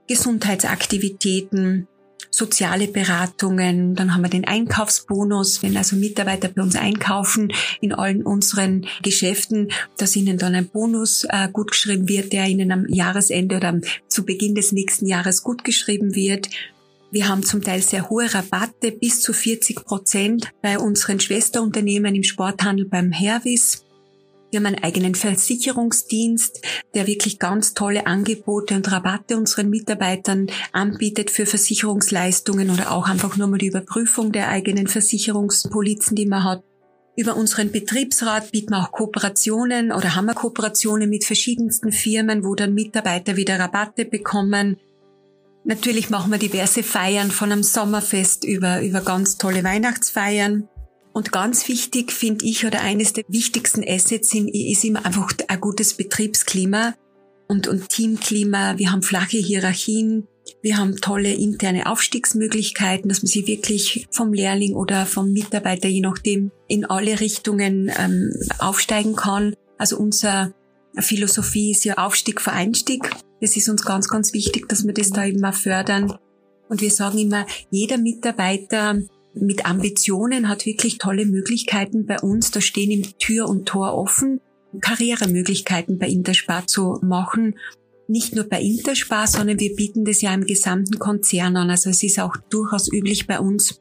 Gesundheitsaktivitäten, 0.08 1.86
soziale 2.30 2.88
Beratungen, 2.88 3.94
dann 3.94 4.14
haben 4.14 4.22
wir 4.22 4.30
den 4.30 4.46
Einkaufsbonus, 4.46 5.62
wenn 5.62 5.76
also 5.76 5.96
Mitarbeiter 5.96 6.48
bei 6.48 6.62
uns 6.62 6.76
einkaufen 6.76 7.52
in 7.80 7.92
allen 7.92 8.22
unseren 8.22 8.86
Geschäften, 9.02 9.70
dass 9.96 10.16
ihnen 10.16 10.38
dann 10.38 10.54
ein 10.54 10.68
Bonus 10.68 11.24
äh, 11.28 11.48
gutgeschrieben 11.52 12.08
wird, 12.08 12.32
der 12.32 12.46
ihnen 12.46 12.70
am 12.72 12.86
Jahresende 12.88 13.56
oder 13.56 13.80
zu 14.08 14.24
Beginn 14.24 14.54
des 14.54 14.72
nächsten 14.72 15.06
Jahres 15.06 15.42
gutgeschrieben 15.42 16.14
wird. 16.14 16.48
Wir 17.10 17.28
haben 17.28 17.42
zum 17.42 17.62
Teil 17.62 17.80
sehr 17.80 18.10
hohe 18.10 18.32
Rabatte, 18.32 18.92
bis 18.92 19.22
zu 19.22 19.32
40 19.32 19.84
Prozent 19.84 20.52
bei 20.60 20.78
unseren 20.78 21.20
Schwesterunternehmen 21.20 22.14
im 22.14 22.22
Sporthandel 22.22 22.84
beim 22.84 23.12
Hervis. 23.12 23.84
Wir 24.50 24.60
haben 24.60 24.66
einen 24.66 24.82
eigenen 24.82 25.14
Versicherungsdienst, 25.14 26.62
der 26.94 27.06
wirklich 27.06 27.38
ganz 27.38 27.74
tolle 27.74 28.06
Angebote 28.06 28.74
und 28.74 28.90
Rabatte 28.90 29.36
unseren 29.36 29.68
Mitarbeitern 29.68 30.46
anbietet 30.72 31.30
für 31.30 31.44
Versicherungsleistungen 31.44 32.70
oder 32.70 32.90
auch 32.92 33.08
einfach 33.08 33.36
nur 33.36 33.48
mal 33.48 33.58
die 33.58 33.66
Überprüfung 33.66 34.32
der 34.32 34.48
eigenen 34.48 34.86
Versicherungspolizen, 34.86 36.16
die 36.16 36.26
man 36.26 36.44
hat. 36.44 36.62
Über 37.14 37.36
unseren 37.36 37.72
Betriebsrat 37.72 38.52
bieten 38.52 38.70
wir 38.70 38.78
auch 38.78 38.92
Kooperationen 38.92 39.92
oder 39.92 40.14
haben 40.14 40.26
wir 40.26 40.34
Kooperationen 40.34 41.10
mit 41.10 41.24
verschiedensten 41.24 41.92
Firmen, 41.92 42.44
wo 42.44 42.54
dann 42.54 42.74
Mitarbeiter 42.74 43.36
wieder 43.36 43.58
Rabatte 43.58 44.04
bekommen. 44.04 44.76
Natürlich 45.64 46.08
machen 46.08 46.30
wir 46.30 46.38
diverse 46.38 46.82
Feiern 46.82 47.30
von 47.30 47.52
einem 47.52 47.64
Sommerfest 47.64 48.44
über, 48.44 48.80
über 48.80 49.00
ganz 49.02 49.36
tolle 49.36 49.64
Weihnachtsfeiern. 49.64 50.68
Und 51.18 51.32
ganz 51.32 51.66
wichtig 51.66 52.12
finde 52.12 52.44
ich 52.44 52.64
oder 52.64 52.80
eines 52.80 53.12
der 53.12 53.24
wichtigsten 53.26 53.82
Assets 53.84 54.30
sind, 54.30 54.46
ist 54.54 54.84
immer 54.84 55.04
einfach 55.04 55.32
ein 55.48 55.60
gutes 55.60 55.94
Betriebsklima 55.94 56.94
und, 57.48 57.66
und 57.66 57.88
Teamklima. 57.88 58.78
Wir 58.78 58.92
haben 58.92 59.02
flache 59.02 59.36
Hierarchien. 59.38 60.28
Wir 60.62 60.76
haben 60.76 60.94
tolle 60.98 61.34
interne 61.34 61.86
Aufstiegsmöglichkeiten, 61.86 63.08
dass 63.08 63.22
man 63.22 63.26
sich 63.26 63.48
wirklich 63.48 64.06
vom 64.12 64.32
Lehrling 64.32 64.76
oder 64.76 65.06
vom 65.06 65.32
Mitarbeiter, 65.32 65.88
je 65.88 66.02
nachdem, 66.02 66.52
in 66.68 66.84
alle 66.84 67.18
Richtungen 67.18 67.90
ähm, 67.98 68.32
aufsteigen 68.60 69.16
kann. 69.16 69.56
Also 69.76 69.98
unsere 69.98 70.54
Philosophie 70.98 71.72
ist 71.72 71.84
ja 71.84 71.98
Aufstieg 71.98 72.40
vor 72.40 72.52
Einstieg. 72.52 73.10
Das 73.40 73.56
ist 73.56 73.68
uns 73.68 73.84
ganz, 73.84 74.08
ganz 74.08 74.32
wichtig, 74.34 74.68
dass 74.68 74.86
wir 74.86 74.94
das 74.94 75.10
da 75.10 75.24
immer 75.24 75.52
fördern. 75.52 76.16
Und 76.68 76.80
wir 76.80 76.92
sagen 76.92 77.18
immer, 77.18 77.44
jeder 77.72 77.98
Mitarbeiter 77.98 79.00
mit 79.40 79.66
Ambitionen 79.66 80.48
hat 80.48 80.66
wirklich 80.66 80.98
tolle 80.98 81.26
Möglichkeiten 81.26 82.06
bei 82.06 82.18
uns. 82.20 82.50
Da 82.50 82.60
stehen 82.60 82.90
ihm 82.90 83.04
Tür 83.18 83.48
und 83.48 83.66
Tor 83.66 83.94
offen, 83.94 84.40
Karrieremöglichkeiten 84.80 85.98
bei 85.98 86.08
Interspar 86.08 86.66
zu 86.66 86.98
machen. 87.02 87.56
Nicht 88.06 88.34
nur 88.34 88.44
bei 88.44 88.60
Interspar, 88.60 89.26
sondern 89.26 89.60
wir 89.60 89.74
bieten 89.74 90.04
das 90.04 90.22
ja 90.22 90.32
im 90.32 90.46
gesamten 90.46 90.98
Konzern 90.98 91.56
an. 91.56 91.70
Also 91.70 91.90
es 91.90 92.02
ist 92.02 92.18
auch 92.18 92.36
durchaus 92.48 92.90
üblich 92.90 93.26
bei 93.26 93.38
uns, 93.38 93.80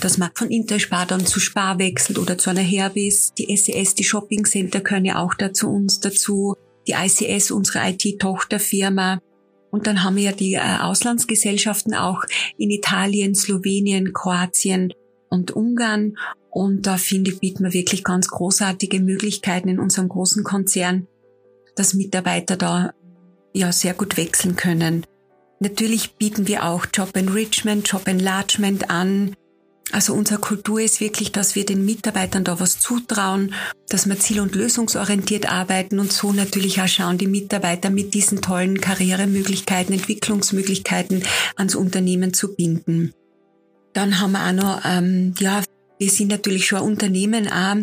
dass 0.00 0.18
man 0.18 0.30
von 0.34 0.50
Interspar 0.50 1.06
dann 1.06 1.26
zu 1.26 1.38
Spar 1.38 1.78
wechselt 1.78 2.18
oder 2.18 2.38
zu 2.38 2.50
einer 2.50 2.60
Hervis. 2.60 3.32
Die 3.38 3.54
SES, 3.56 3.94
die 3.94 4.04
Shopping 4.04 4.44
Center 4.44 4.80
können 4.80 5.04
ja 5.04 5.22
auch 5.22 5.34
da 5.34 5.52
zu 5.52 5.68
uns 5.68 6.00
dazu. 6.00 6.56
Die 6.88 6.92
ICS, 6.92 7.52
unsere 7.52 7.90
IT-Tochterfirma. 7.90 9.20
Und 9.72 9.86
dann 9.86 10.04
haben 10.04 10.16
wir 10.16 10.22
ja 10.22 10.32
die 10.32 10.54
äh, 10.54 10.78
Auslandsgesellschaften 10.80 11.94
auch 11.94 12.24
in 12.58 12.70
Italien, 12.70 13.34
Slowenien, 13.34 14.12
Kroatien 14.12 14.92
und 15.30 15.50
Ungarn. 15.50 16.18
Und 16.50 16.86
da 16.86 16.98
finde 16.98 17.30
ich, 17.30 17.40
bieten 17.40 17.64
wir 17.64 17.72
wirklich 17.72 18.04
ganz 18.04 18.28
großartige 18.28 19.00
Möglichkeiten 19.00 19.70
in 19.70 19.80
unserem 19.80 20.10
großen 20.10 20.44
Konzern, 20.44 21.08
dass 21.74 21.94
Mitarbeiter 21.94 22.58
da 22.58 22.92
ja 23.54 23.72
sehr 23.72 23.94
gut 23.94 24.18
wechseln 24.18 24.56
können. 24.56 25.06
Natürlich 25.58 26.16
bieten 26.16 26.46
wir 26.48 26.66
auch 26.66 26.84
Job 26.92 27.16
Enrichment, 27.16 27.88
Job 27.88 28.06
Enlargement 28.06 28.90
an. 28.90 29.34
Also 29.90 30.14
unsere 30.14 30.40
Kultur 30.40 30.80
ist 30.80 31.00
wirklich, 31.00 31.32
dass 31.32 31.54
wir 31.54 31.66
den 31.66 31.84
Mitarbeitern 31.84 32.44
da 32.44 32.60
was 32.60 32.78
zutrauen, 32.78 33.54
dass 33.88 34.06
wir 34.06 34.18
ziel- 34.18 34.40
und 34.40 34.54
lösungsorientiert 34.54 35.50
arbeiten 35.50 35.98
und 35.98 36.12
so 36.12 36.32
natürlich 36.32 36.80
auch 36.80 36.88
schauen, 36.88 37.18
die 37.18 37.26
Mitarbeiter 37.26 37.90
mit 37.90 38.14
diesen 38.14 38.40
tollen 38.40 38.80
Karrieremöglichkeiten, 38.80 39.94
Entwicklungsmöglichkeiten 39.94 41.24
ans 41.56 41.74
Unternehmen 41.74 42.32
zu 42.32 42.54
binden. 42.54 43.12
Dann 43.92 44.20
haben 44.20 44.32
wir 44.32 44.46
auch 44.46 44.52
noch, 44.52 44.80
ähm, 44.84 45.34
ja, 45.38 45.62
wir 45.98 46.10
sind 46.10 46.28
natürlich 46.28 46.66
schon 46.66 46.78
ein 46.78 46.84
Unternehmen 46.84 47.48
auch 47.48 47.76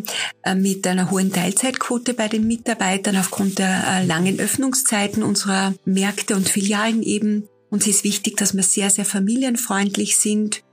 äh, 0.43 0.55
mit 0.55 0.87
einer 0.87 1.11
hohen 1.11 1.31
Teilzeitquote 1.31 2.13
bei 2.13 2.27
den 2.27 2.47
Mitarbeitern 2.47 3.17
aufgrund 3.17 3.59
der 3.59 3.83
äh, 3.87 4.05
langen 4.05 4.39
Öffnungszeiten 4.39 5.21
unserer 5.21 5.73
Märkte 5.85 6.35
und 6.35 6.49
Filialen 6.49 7.03
eben. 7.03 7.47
Uns 7.69 7.85
ist 7.85 8.03
wichtig, 8.03 8.35
dass 8.37 8.55
wir 8.55 8.63
sehr, 8.63 8.89
sehr 8.89 9.05
familienfreundlich 9.05 10.17
sind 10.17 10.63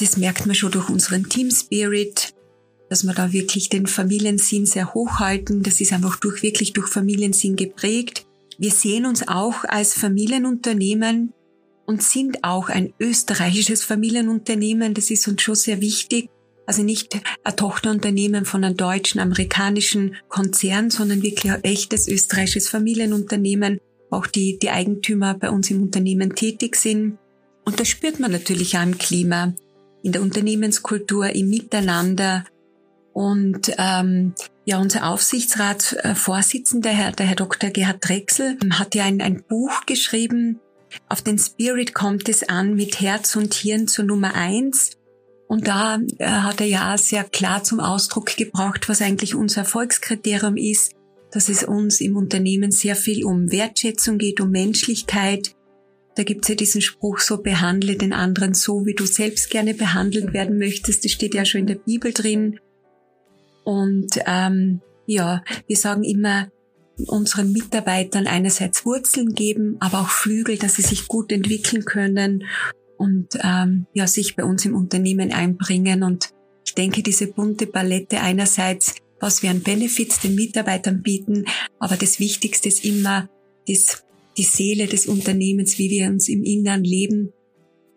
das 0.00 0.16
merkt 0.16 0.46
man 0.46 0.54
schon 0.54 0.72
durch 0.72 0.88
unseren 0.88 1.28
Team 1.28 1.50
Spirit, 1.50 2.34
dass 2.88 3.04
wir 3.04 3.14
da 3.14 3.32
wirklich 3.32 3.68
den 3.68 3.86
Familiensinn 3.86 4.66
sehr 4.66 4.94
hoch 4.94 5.18
halten. 5.18 5.62
Das 5.62 5.80
ist 5.80 5.92
einfach 5.92 6.16
durch, 6.16 6.42
wirklich 6.42 6.72
durch 6.72 6.88
Familiensinn 6.88 7.56
geprägt. 7.56 8.26
Wir 8.58 8.70
sehen 8.70 9.06
uns 9.06 9.26
auch 9.26 9.64
als 9.64 9.94
Familienunternehmen 9.94 11.32
und 11.86 12.02
sind 12.02 12.44
auch 12.44 12.68
ein 12.68 12.92
österreichisches 13.00 13.84
Familienunternehmen. 13.84 14.94
Das 14.94 15.10
ist 15.10 15.26
uns 15.28 15.42
schon 15.42 15.54
sehr 15.54 15.80
wichtig. 15.80 16.28
Also 16.66 16.82
nicht 16.82 17.20
ein 17.42 17.56
Tochterunternehmen 17.56 18.44
von 18.44 18.64
einem 18.64 18.76
deutschen, 18.76 19.20
amerikanischen 19.20 20.16
Konzern, 20.28 20.90
sondern 20.90 21.22
wirklich 21.22 21.52
ein 21.52 21.62
echtes 21.62 22.08
österreichisches 22.08 22.68
Familienunternehmen. 22.68 23.80
Auch 24.10 24.26
die, 24.26 24.58
die 24.58 24.70
Eigentümer 24.70 25.34
bei 25.34 25.50
uns 25.50 25.70
im 25.70 25.82
Unternehmen 25.82 26.34
tätig 26.34 26.76
sind. 26.76 27.18
Und 27.64 27.80
das 27.80 27.88
spürt 27.88 28.20
man 28.20 28.30
natürlich 28.30 28.78
auch 28.78 28.82
im 28.82 28.96
Klima 28.98 29.54
in 30.04 30.12
der 30.12 30.22
Unternehmenskultur, 30.22 31.30
im 31.30 31.48
Miteinander. 31.48 32.44
Und 33.12 33.72
ähm, 33.78 34.34
ja, 34.64 34.78
unser 34.78 35.08
Aufsichtsratsvorsitzender, 35.08 36.90
Herr, 36.90 37.12
der 37.12 37.26
Herr 37.26 37.36
Dr. 37.36 37.70
Gerhard 37.70 38.06
Drechsel, 38.06 38.58
hat 38.70 38.94
ja 38.94 39.04
ein, 39.04 39.20
ein 39.22 39.42
Buch 39.48 39.86
geschrieben, 39.86 40.60
auf 41.08 41.22
den 41.22 41.38
Spirit 41.38 41.94
kommt 41.94 42.28
es 42.28 42.48
an 42.48 42.74
mit 42.74 43.00
Herz 43.00 43.34
und 43.34 43.54
Hirn 43.54 43.88
zur 43.88 44.04
Nummer 44.04 44.34
eins. 44.34 44.92
Und 45.48 45.68
da 45.68 45.98
äh, 46.18 46.26
hat 46.26 46.60
er 46.60 46.66
ja 46.66 46.96
sehr 46.98 47.24
klar 47.24 47.64
zum 47.64 47.80
Ausdruck 47.80 48.36
gebracht, 48.36 48.88
was 48.88 49.02
eigentlich 49.02 49.34
unser 49.34 49.62
Erfolgskriterium 49.62 50.56
ist, 50.56 50.92
dass 51.32 51.48
es 51.48 51.64
uns 51.64 52.00
im 52.00 52.16
Unternehmen 52.16 52.70
sehr 52.70 52.96
viel 52.96 53.24
um 53.24 53.50
Wertschätzung 53.50 54.18
geht, 54.18 54.40
um 54.40 54.50
Menschlichkeit, 54.50 55.54
da 56.16 56.22
gibt's 56.22 56.48
ja 56.48 56.54
diesen 56.54 56.80
Spruch, 56.80 57.18
so 57.18 57.38
behandle 57.38 57.96
den 57.96 58.12
anderen 58.12 58.54
so, 58.54 58.86
wie 58.86 58.94
du 58.94 59.06
selbst 59.06 59.50
gerne 59.50 59.74
behandelt 59.74 60.32
werden 60.32 60.58
möchtest. 60.58 61.04
Das 61.04 61.12
steht 61.12 61.34
ja 61.34 61.44
schon 61.44 61.62
in 61.62 61.66
der 61.66 61.74
Bibel 61.74 62.12
drin. 62.12 62.60
Und 63.64 64.18
ähm, 64.26 64.80
ja, 65.06 65.42
wir 65.66 65.76
sagen 65.76 66.04
immer 66.04 66.48
unseren 67.08 67.52
Mitarbeitern 67.52 68.26
einerseits 68.26 68.84
Wurzeln 68.86 69.34
geben, 69.34 69.76
aber 69.80 70.00
auch 70.00 70.10
Flügel, 70.10 70.56
dass 70.58 70.76
sie 70.76 70.82
sich 70.82 71.08
gut 71.08 71.32
entwickeln 71.32 71.84
können 71.84 72.44
und 72.96 73.36
ähm, 73.42 73.86
ja 73.94 74.06
sich 74.06 74.36
bei 74.36 74.44
uns 74.44 74.64
im 74.64 74.76
Unternehmen 74.76 75.32
einbringen. 75.32 76.04
Und 76.04 76.30
ich 76.64 76.74
denke, 76.74 77.02
diese 77.02 77.26
bunte 77.26 77.66
Palette 77.66 78.20
einerseits, 78.20 78.94
was 79.18 79.42
wir 79.42 79.50
an 79.50 79.62
Benefits 79.62 80.20
den 80.20 80.36
Mitarbeitern 80.36 81.02
bieten, 81.02 81.46
aber 81.80 81.96
das 81.96 82.20
Wichtigste 82.20 82.68
ist 82.68 82.84
immer 82.84 83.28
das 83.66 84.03
die 84.36 84.42
Seele 84.42 84.86
des 84.86 85.06
Unternehmens, 85.06 85.78
wie 85.78 85.90
wir 85.90 86.08
uns 86.08 86.28
im 86.28 86.42
Innern 86.42 86.84
leben 86.84 87.32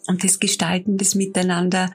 und 0.07 0.23
das 0.23 0.39
Gestalten 0.39 0.97
des 0.97 1.15
Miteinander. 1.15 1.93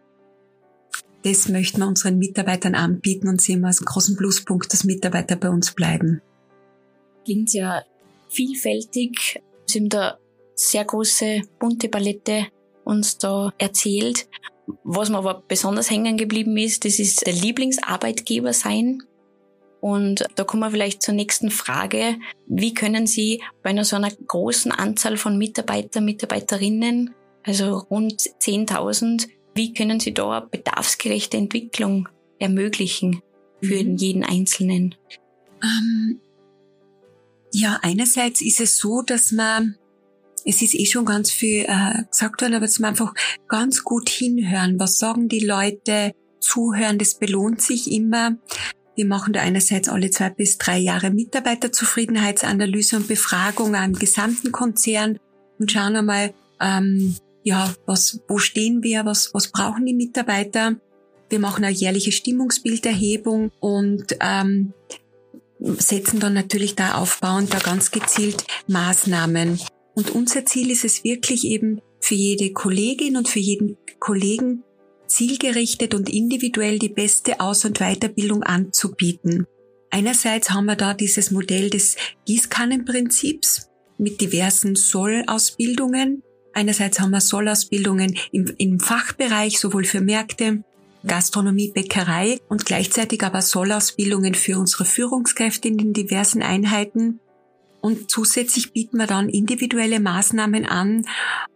Das 1.25 1.49
möchten 1.49 1.79
wir 1.79 1.87
unseren 1.87 2.19
Mitarbeitern 2.19 2.75
anbieten 2.75 3.29
und 3.29 3.41
sehen 3.41 3.61
wir 3.61 3.69
als 3.69 3.85
großen 3.85 4.17
Pluspunkt, 4.17 4.73
dass 4.73 4.85
Mitarbeiter 4.85 5.37
bei 5.37 5.49
uns 5.49 5.73
bleiben. 5.73 6.21
Klingt 7.25 7.53
ja 7.53 7.83
vielfältig. 8.29 9.41
Sie 9.67 9.79
haben 9.79 9.89
da 9.89 10.19
sehr 10.55 10.85
große, 10.85 11.43
bunte 11.61 11.89
Palette 11.89 12.47
uns 12.85 13.19
da 13.19 13.53
erzählt. 13.59 14.29
Was 14.83 15.11
mir 15.11 15.19
aber 15.19 15.43
besonders 15.47 15.91
hängen 15.91 16.17
geblieben 16.17 16.57
ist, 16.57 16.85
das 16.85 16.99
ist 16.99 17.27
der 17.27 17.33
Lieblingsarbeitgeber 17.33 18.53
sein. 18.53 19.03
Und 19.83 20.25
da 20.37 20.45
kommen 20.45 20.63
wir 20.63 20.71
vielleicht 20.71 21.03
zur 21.03 21.15
nächsten 21.15 21.51
Frage. 21.51 22.15
Wie 22.47 22.73
können 22.73 23.09
Sie 23.09 23.43
bei 23.65 23.71
einer 23.71 23.85
so 23.85 23.97
einer 23.97 24.13
großen 24.13 24.71
Anzahl 24.71 25.17
von 25.17 25.37
Mitarbeitern, 25.37 26.05
Mitarbeiterinnen, 26.05 27.11
also 27.43 27.79
rund 27.91 28.13
10.000, 28.23 29.27
wie 29.57 29.75
können 29.75 29.99
Sie 29.99 30.15
da 30.15 30.39
bedarfsgerechte 30.39 31.37
Entwicklung 31.37 32.09
ermöglichen 32.39 33.23
für 33.61 33.83
mhm. 33.83 33.97
jeden 33.97 34.23
Einzelnen? 34.23 34.95
Ähm, 35.61 36.21
ja, 37.53 37.81
einerseits 37.83 38.41
ist 38.41 38.61
es 38.61 38.79
so, 38.79 39.03
dass 39.03 39.33
man 39.33 39.77
es 40.45 40.63
ist 40.63 40.77
eh 40.77 40.87
schon 40.87 41.05
ganz 41.05 41.33
viel 41.33 41.65
äh, 41.67 42.05
gesagt 42.09 42.41
worden, 42.41 42.55
aber 42.55 42.67
dass 42.67 42.79
man 42.79 42.91
einfach 42.91 43.15
ganz 43.49 43.83
gut 43.83 44.09
hinhören. 44.09 44.79
Was 44.79 44.99
sagen 44.99 45.29
die 45.29 45.45
Leute? 45.45 46.13
Zuhören, 46.39 46.99
das 46.99 47.19
belohnt 47.19 47.63
sich 47.63 47.91
immer. 47.91 48.37
Wir 48.95 49.07
machen 49.07 49.33
da 49.33 49.41
einerseits 49.41 49.89
alle 49.89 50.11
zwei 50.11 50.31
bis 50.31 50.59
drei 50.59 50.79
Jahre 50.79 51.11
Mitarbeiterzufriedenheitsanalyse 51.11 52.97
und 52.97 53.09
Befragung 53.09 53.75
am 53.75 53.95
gesamten 53.95 54.53
Konzern 54.53 55.19
und 55.59 55.73
schauen 55.73 55.97
einmal, 55.97 56.35
ähm, 56.61 57.17
ja, 57.43 57.73
was, 57.87 58.21
wo 58.29 58.39
stehen 58.39 58.83
wir, 58.83 59.05
was, 59.05 59.33
was 59.33 59.49
brauchen 59.49 59.87
die 59.87 59.95
Mitarbeiter. 59.95 60.77
Wir 61.29 61.39
machen 61.39 61.65
eine 61.65 61.75
jährliche 61.75 62.13
Stimmungsbilderhebung 62.13 63.51
und 63.61 64.17
ähm, 64.21 64.75
setzen 65.59 66.21
dann 66.21 66.35
natürlich 66.35 66.75
da 66.75 66.95
aufbauend 66.95 67.53
da 67.55 67.59
ganz 67.59 67.91
gezielt 67.91 68.45
Maßnahmen. 68.69 69.59
Und 69.95 70.11
unser 70.11 70.45
Ziel 70.45 70.71
ist 70.71 70.85
es 70.85 71.05
wirklich 71.05 71.45
eben 71.45 71.81
für 72.01 72.15
jede 72.15 72.53
Kollegin 72.53 73.17
und 73.17 73.29
für 73.29 73.39
jeden 73.39 73.77
Kollegen 73.99 74.65
zielgerichtet 75.07 75.95
und 75.95 76.09
individuell 76.09 76.79
die 76.79 76.89
beste 76.89 77.41
Aus- 77.41 77.65
und 77.65 77.79
Weiterbildung 77.79 78.43
anzubieten. 78.43 79.47
Einerseits 79.91 80.51
haben 80.51 80.67
wir 80.67 80.77
da 80.77 80.95
dieses 80.95 81.31
Modell 81.31 81.69
des 81.69 81.97
Gießkannenprinzips 82.27 83.69
mit 83.99 84.21
diversen 84.21 84.75
Sollausbildungen. 84.75 86.23
Einerseits 86.55 86.99
haben 87.01 87.11
wir 87.11 87.21
Sollausbildungen 87.21 88.19
im, 88.31 88.53
im 88.59 88.81
Fachbereich, 88.81 89.59
sowohl 89.61 89.85
für 89.85 90.01
Märkte, 90.01 90.65
Gastronomie, 91.07 91.73
Bäckerei 91.73 92.39
und 92.49 92.65
gleichzeitig 92.65 93.23
aber 93.23 93.43
Sollausbildungen 93.43 94.35
für 94.35 94.59
unsere 94.59 94.85
Führungskräfte 94.85 95.69
in 95.69 95.79
den 95.79 95.93
diversen 95.93 96.43
Einheiten. 96.43 97.21
Und 97.83 98.13
zusätzlich 98.13 98.73
bieten 98.73 98.97
wir 98.99 99.09
dann 99.09 99.29
individuelle 99.29 99.99
Maßnahmen 99.99 100.67
an 100.67 101.05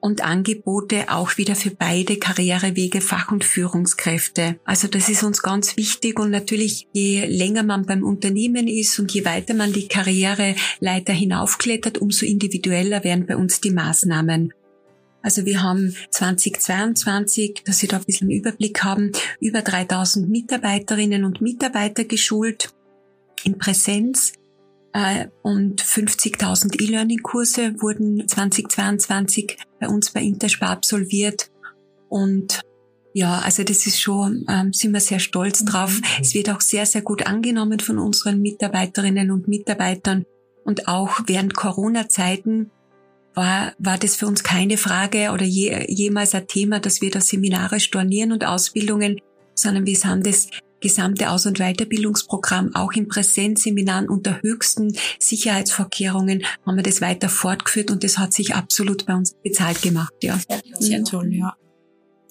und 0.01 0.25
Angebote 0.25 1.05
auch 1.09 1.39
wieder 1.39 1.55
für 1.55 1.71
beide 1.71 2.17
Karrierewege, 2.17 3.01
Fach- 3.01 3.31
und 3.31 3.45
Führungskräfte. 3.45 4.59
Also 4.65 4.89
das 4.89 5.09
ist 5.09 5.23
uns 5.23 5.41
ganz 5.41 5.77
wichtig 5.77 6.19
und 6.19 6.33
natürlich 6.33 6.89
je 6.93 7.25
länger 7.27 7.63
man 7.63 7.87
beim 7.87 8.03
Unternehmen 8.03 8.67
ist 8.67 8.99
und 8.99 9.13
je 9.13 9.25
weiter 9.25 9.55
man 9.55 9.73
die 9.73 9.87
Karriereleiter 9.87 11.13
hinaufklettert, 11.13 11.99
umso 11.99 12.27
individueller 12.27 13.05
werden 13.05 13.27
bei 13.27 13.37
uns 13.37 13.61
die 13.61 13.71
Maßnahmen. 13.71 14.53
Also 15.23 15.47
wir 15.47 15.63
haben 15.63 15.95
2022, 16.11 17.63
dass 17.65 17.79
Sie 17.79 17.87
da 17.87 17.99
ein 17.99 18.05
bisschen 18.05 18.29
einen 18.29 18.39
Überblick 18.39 18.83
haben, 18.83 19.13
über 19.41 19.63
3000 19.63 20.29
Mitarbeiterinnen 20.29 21.25
und 21.25 21.41
Mitarbeiter 21.41 22.03
geschult 22.03 22.71
in 23.45 23.59
Präsenz 23.59 24.33
und 25.43 25.83
50.000 25.83 26.83
E-Learning-Kurse 26.83 27.81
wurden 27.81 28.27
2022 28.27 29.59
bei 29.79 29.89
uns 29.89 30.11
bei 30.11 30.23
Interspar 30.23 30.71
absolviert. 30.71 31.51
Und 32.09 32.63
ja, 33.13 33.39
also 33.41 33.63
das 33.63 33.87
ist 33.87 34.01
schon, 34.01 34.47
ähm, 34.49 34.73
sind 34.73 34.93
wir 34.93 35.01
sehr 35.01 35.19
stolz 35.19 35.65
drauf. 35.65 36.01
Mhm. 36.01 36.05
Es 36.21 36.35
wird 36.35 36.51
auch 36.51 36.61
sehr, 36.61 36.87
sehr 36.87 37.03
gut 37.03 37.27
angenommen 37.27 37.81
von 37.81 37.99
unseren 37.99 38.41
Mitarbeiterinnen 38.41 39.31
und 39.31 39.49
Mitarbeitern. 39.49 40.25
Und 40.65 40.89
auch 40.89 41.21
während 41.27 41.55
Corona-Zeiten 41.55 42.71
war, 43.35 43.75
war 43.79 43.99
das 43.99 44.17
für 44.17 44.27
uns 44.27 44.43
keine 44.43 44.77
Frage 44.77 45.31
oder 45.33 45.45
je, 45.45 45.87
jemals 45.89 46.35
ein 46.35 46.47
Thema, 46.47 46.81
dass 46.81 47.01
wir 47.01 47.11
da 47.11 47.21
Seminare 47.21 47.81
stornieren 47.81 48.33
und 48.33 48.45
Ausbildungen, 48.45 49.21
sondern 49.55 49.87
wir 49.87 49.97
haben 50.05 50.23
das 50.23 50.49
gesamte 50.87 51.31
Aus- 51.31 51.47
und 51.47 51.59
Weiterbildungsprogramm 51.59 52.75
auch 52.77 52.93
in 52.93 53.09
Präsenzseminaren 53.09 54.09
unter 54.09 54.41
höchsten 54.41 54.97
Sicherheitsvorkehrungen 55.19 56.45
haben 56.65 56.77
wir 56.77 56.85
das 56.85 57.01
weiter 57.01 57.29
fortgeführt 57.29 57.91
und 57.91 58.05
das 58.05 58.19
hat 58.19 58.33
sich 58.33 58.55
absolut 58.55 59.05
bei 59.05 59.15
uns 59.15 59.35
bezahlt 59.43 59.83
gemacht, 59.83 60.15
ja. 60.23 60.39
Sehr 60.79 61.03
toll, 61.03 61.35
ja. 61.35 61.57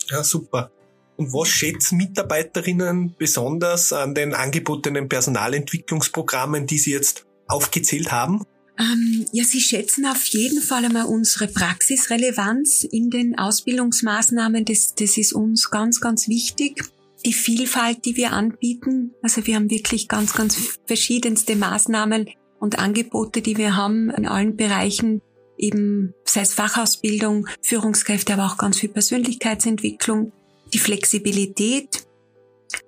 Ja, 0.10 0.24
super. 0.24 0.72
Und 1.18 1.34
was 1.34 1.50
schätzen 1.50 1.98
Mitarbeiterinnen 1.98 3.16
besonders 3.18 3.92
an 3.92 4.16
den 4.16 4.34
angebotenen 4.34 5.10
Personalentwicklungsprogrammen, 5.10 6.66
die 6.66 6.78
Sie 6.78 6.92
jetzt 6.92 7.26
aufgezählt 7.48 8.12
haben? 8.12 8.44
Ähm, 8.78 9.26
ja, 9.34 9.44
Sie 9.44 9.60
schätzen 9.60 10.06
auf 10.06 10.24
jeden 10.28 10.62
Fall 10.62 10.86
einmal 10.86 11.06
unsere 11.06 11.48
Praxisrelevanz 11.48 12.86
in 12.86 13.10
den 13.10 13.38
Ausbildungsmaßnahmen. 13.38 14.64
Das, 14.64 14.96
das 14.96 15.18
ist 15.18 15.34
uns 15.34 15.72
ganz, 15.72 16.00
ganz 16.00 16.30
wichtig 16.30 16.84
die 17.26 17.34
Vielfalt, 17.34 18.06
die 18.06 18.16
wir 18.16 18.32
anbieten. 18.32 19.14
Also 19.22 19.46
wir 19.46 19.56
haben 19.56 19.70
wirklich 19.70 20.08
ganz, 20.08 20.34
ganz 20.34 20.80
verschiedenste 20.86 21.56
Maßnahmen 21.56 22.30
und 22.60 22.80
Angebote, 22.80 23.42
die 23.42 23.58
wir 23.58 23.76
haben 23.76 24.10
in 24.12 24.28
allen 24.28 24.56
Bereichen, 24.56 25.22
eben 25.58 26.14
sei 26.24 26.42
es 26.42 26.54
Fachausbildung, 26.54 27.48
Führungskräfte, 27.62 28.34
aber 28.34 28.46
auch 28.46 28.58
ganz 28.58 28.80
viel 28.80 28.90
Persönlichkeitsentwicklung, 28.90 30.32
die 30.74 30.80
Flexibilität, 30.80 32.08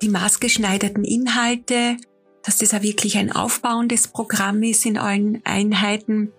die 0.01 0.09
maßgeschneiderten 0.09 1.03
Inhalte, 1.03 1.97
dass 2.43 2.57
das 2.57 2.73
auch 2.73 2.81
wirklich 2.81 3.17
ein 3.17 3.31
aufbauendes 3.31 4.07
Programm 4.07 4.63
ist 4.63 4.85
in 4.85 4.97
allen 4.97 5.41
Einheiten 5.43 6.31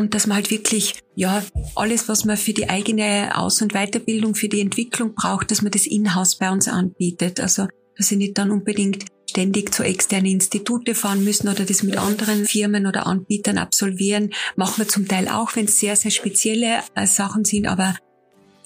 und 0.00 0.14
dass 0.14 0.26
man 0.26 0.36
halt 0.36 0.50
wirklich, 0.50 0.94
ja, 1.14 1.42
alles, 1.76 2.08
was 2.08 2.24
man 2.24 2.36
für 2.36 2.54
die 2.54 2.68
eigene 2.68 3.36
Aus- 3.36 3.60
und 3.62 3.74
Weiterbildung, 3.74 4.34
für 4.34 4.48
die 4.48 4.60
Entwicklung 4.60 5.14
braucht, 5.14 5.50
dass 5.50 5.62
man 5.62 5.70
das 5.70 5.86
in-house 5.86 6.36
bei 6.38 6.50
uns 6.50 6.68
anbietet. 6.68 7.38
Also, 7.38 7.68
dass 7.96 8.08
sie 8.08 8.16
nicht 8.16 8.38
dann 8.38 8.50
unbedingt 8.50 9.04
ständig 9.28 9.72
zu 9.72 9.84
externen 9.84 10.32
Institute 10.32 10.94
fahren 10.94 11.22
müssen 11.22 11.48
oder 11.48 11.64
das 11.64 11.82
mit 11.82 11.96
anderen 11.96 12.46
Firmen 12.46 12.86
oder 12.86 13.06
Anbietern 13.06 13.58
absolvieren. 13.58 14.30
Machen 14.56 14.78
wir 14.78 14.88
zum 14.88 15.06
Teil 15.06 15.28
auch, 15.28 15.54
wenn 15.54 15.66
es 15.66 15.78
sehr, 15.78 15.94
sehr 15.96 16.10
spezielle 16.10 16.80
äh, 16.94 17.06
Sachen 17.06 17.44
sind, 17.44 17.66
aber 17.66 17.94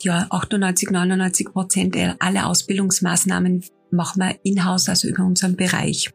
ja, 0.01 0.27
98, 0.31 0.90
99 0.90 1.53
Prozent 1.53 1.97
aller 2.18 2.47
Ausbildungsmaßnahmen 2.47 3.64
machen 3.90 4.20
wir 4.20 4.37
in-house, 4.42 4.88
also 4.88 5.09
über 5.09 5.25
unseren 5.25 5.57
Bereich. 5.57 6.11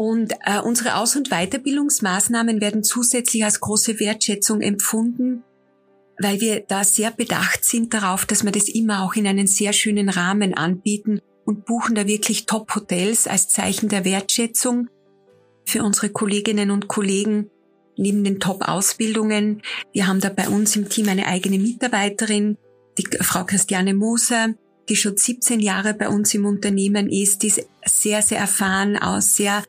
Und 0.00 0.32
äh, 0.46 0.60
unsere 0.64 0.96
Aus- 0.96 1.14
und 1.14 1.28
Weiterbildungsmaßnahmen 1.28 2.62
werden 2.62 2.82
zusätzlich 2.82 3.44
als 3.44 3.60
große 3.60 4.00
Wertschätzung 4.00 4.62
empfunden, 4.62 5.44
weil 6.18 6.40
wir 6.40 6.60
da 6.60 6.84
sehr 6.84 7.10
bedacht 7.10 7.66
sind 7.66 7.92
darauf, 7.92 8.24
dass 8.24 8.42
wir 8.42 8.50
das 8.50 8.70
immer 8.70 9.04
auch 9.04 9.12
in 9.12 9.26
einen 9.26 9.46
sehr 9.46 9.74
schönen 9.74 10.08
Rahmen 10.08 10.54
anbieten 10.54 11.20
und 11.44 11.66
buchen 11.66 11.96
da 11.96 12.06
wirklich 12.06 12.46
Top-Hotels 12.46 13.26
als 13.26 13.48
Zeichen 13.48 13.90
der 13.90 14.06
Wertschätzung 14.06 14.88
für 15.66 15.82
unsere 15.82 16.08
Kolleginnen 16.08 16.70
und 16.70 16.88
Kollegen 16.88 17.50
neben 17.98 18.24
den 18.24 18.40
Top-Ausbildungen. 18.40 19.60
Wir 19.92 20.06
haben 20.06 20.20
da 20.22 20.30
bei 20.30 20.48
uns 20.48 20.76
im 20.76 20.88
Team 20.88 21.10
eine 21.10 21.26
eigene 21.26 21.58
Mitarbeiterin, 21.58 22.56
die 22.96 23.06
Frau 23.20 23.44
Christiane 23.44 23.92
Moser, 23.92 24.54
die 24.88 24.96
schon 24.96 25.18
17 25.18 25.60
Jahre 25.60 25.92
bei 25.92 26.08
uns 26.08 26.32
im 26.32 26.46
Unternehmen 26.46 27.10
ist, 27.10 27.42
die 27.42 27.48
ist 27.48 27.66
sehr, 27.84 28.22
sehr 28.22 28.38
erfahren, 28.38 28.96
aus 28.96 29.36
sehr 29.36 29.62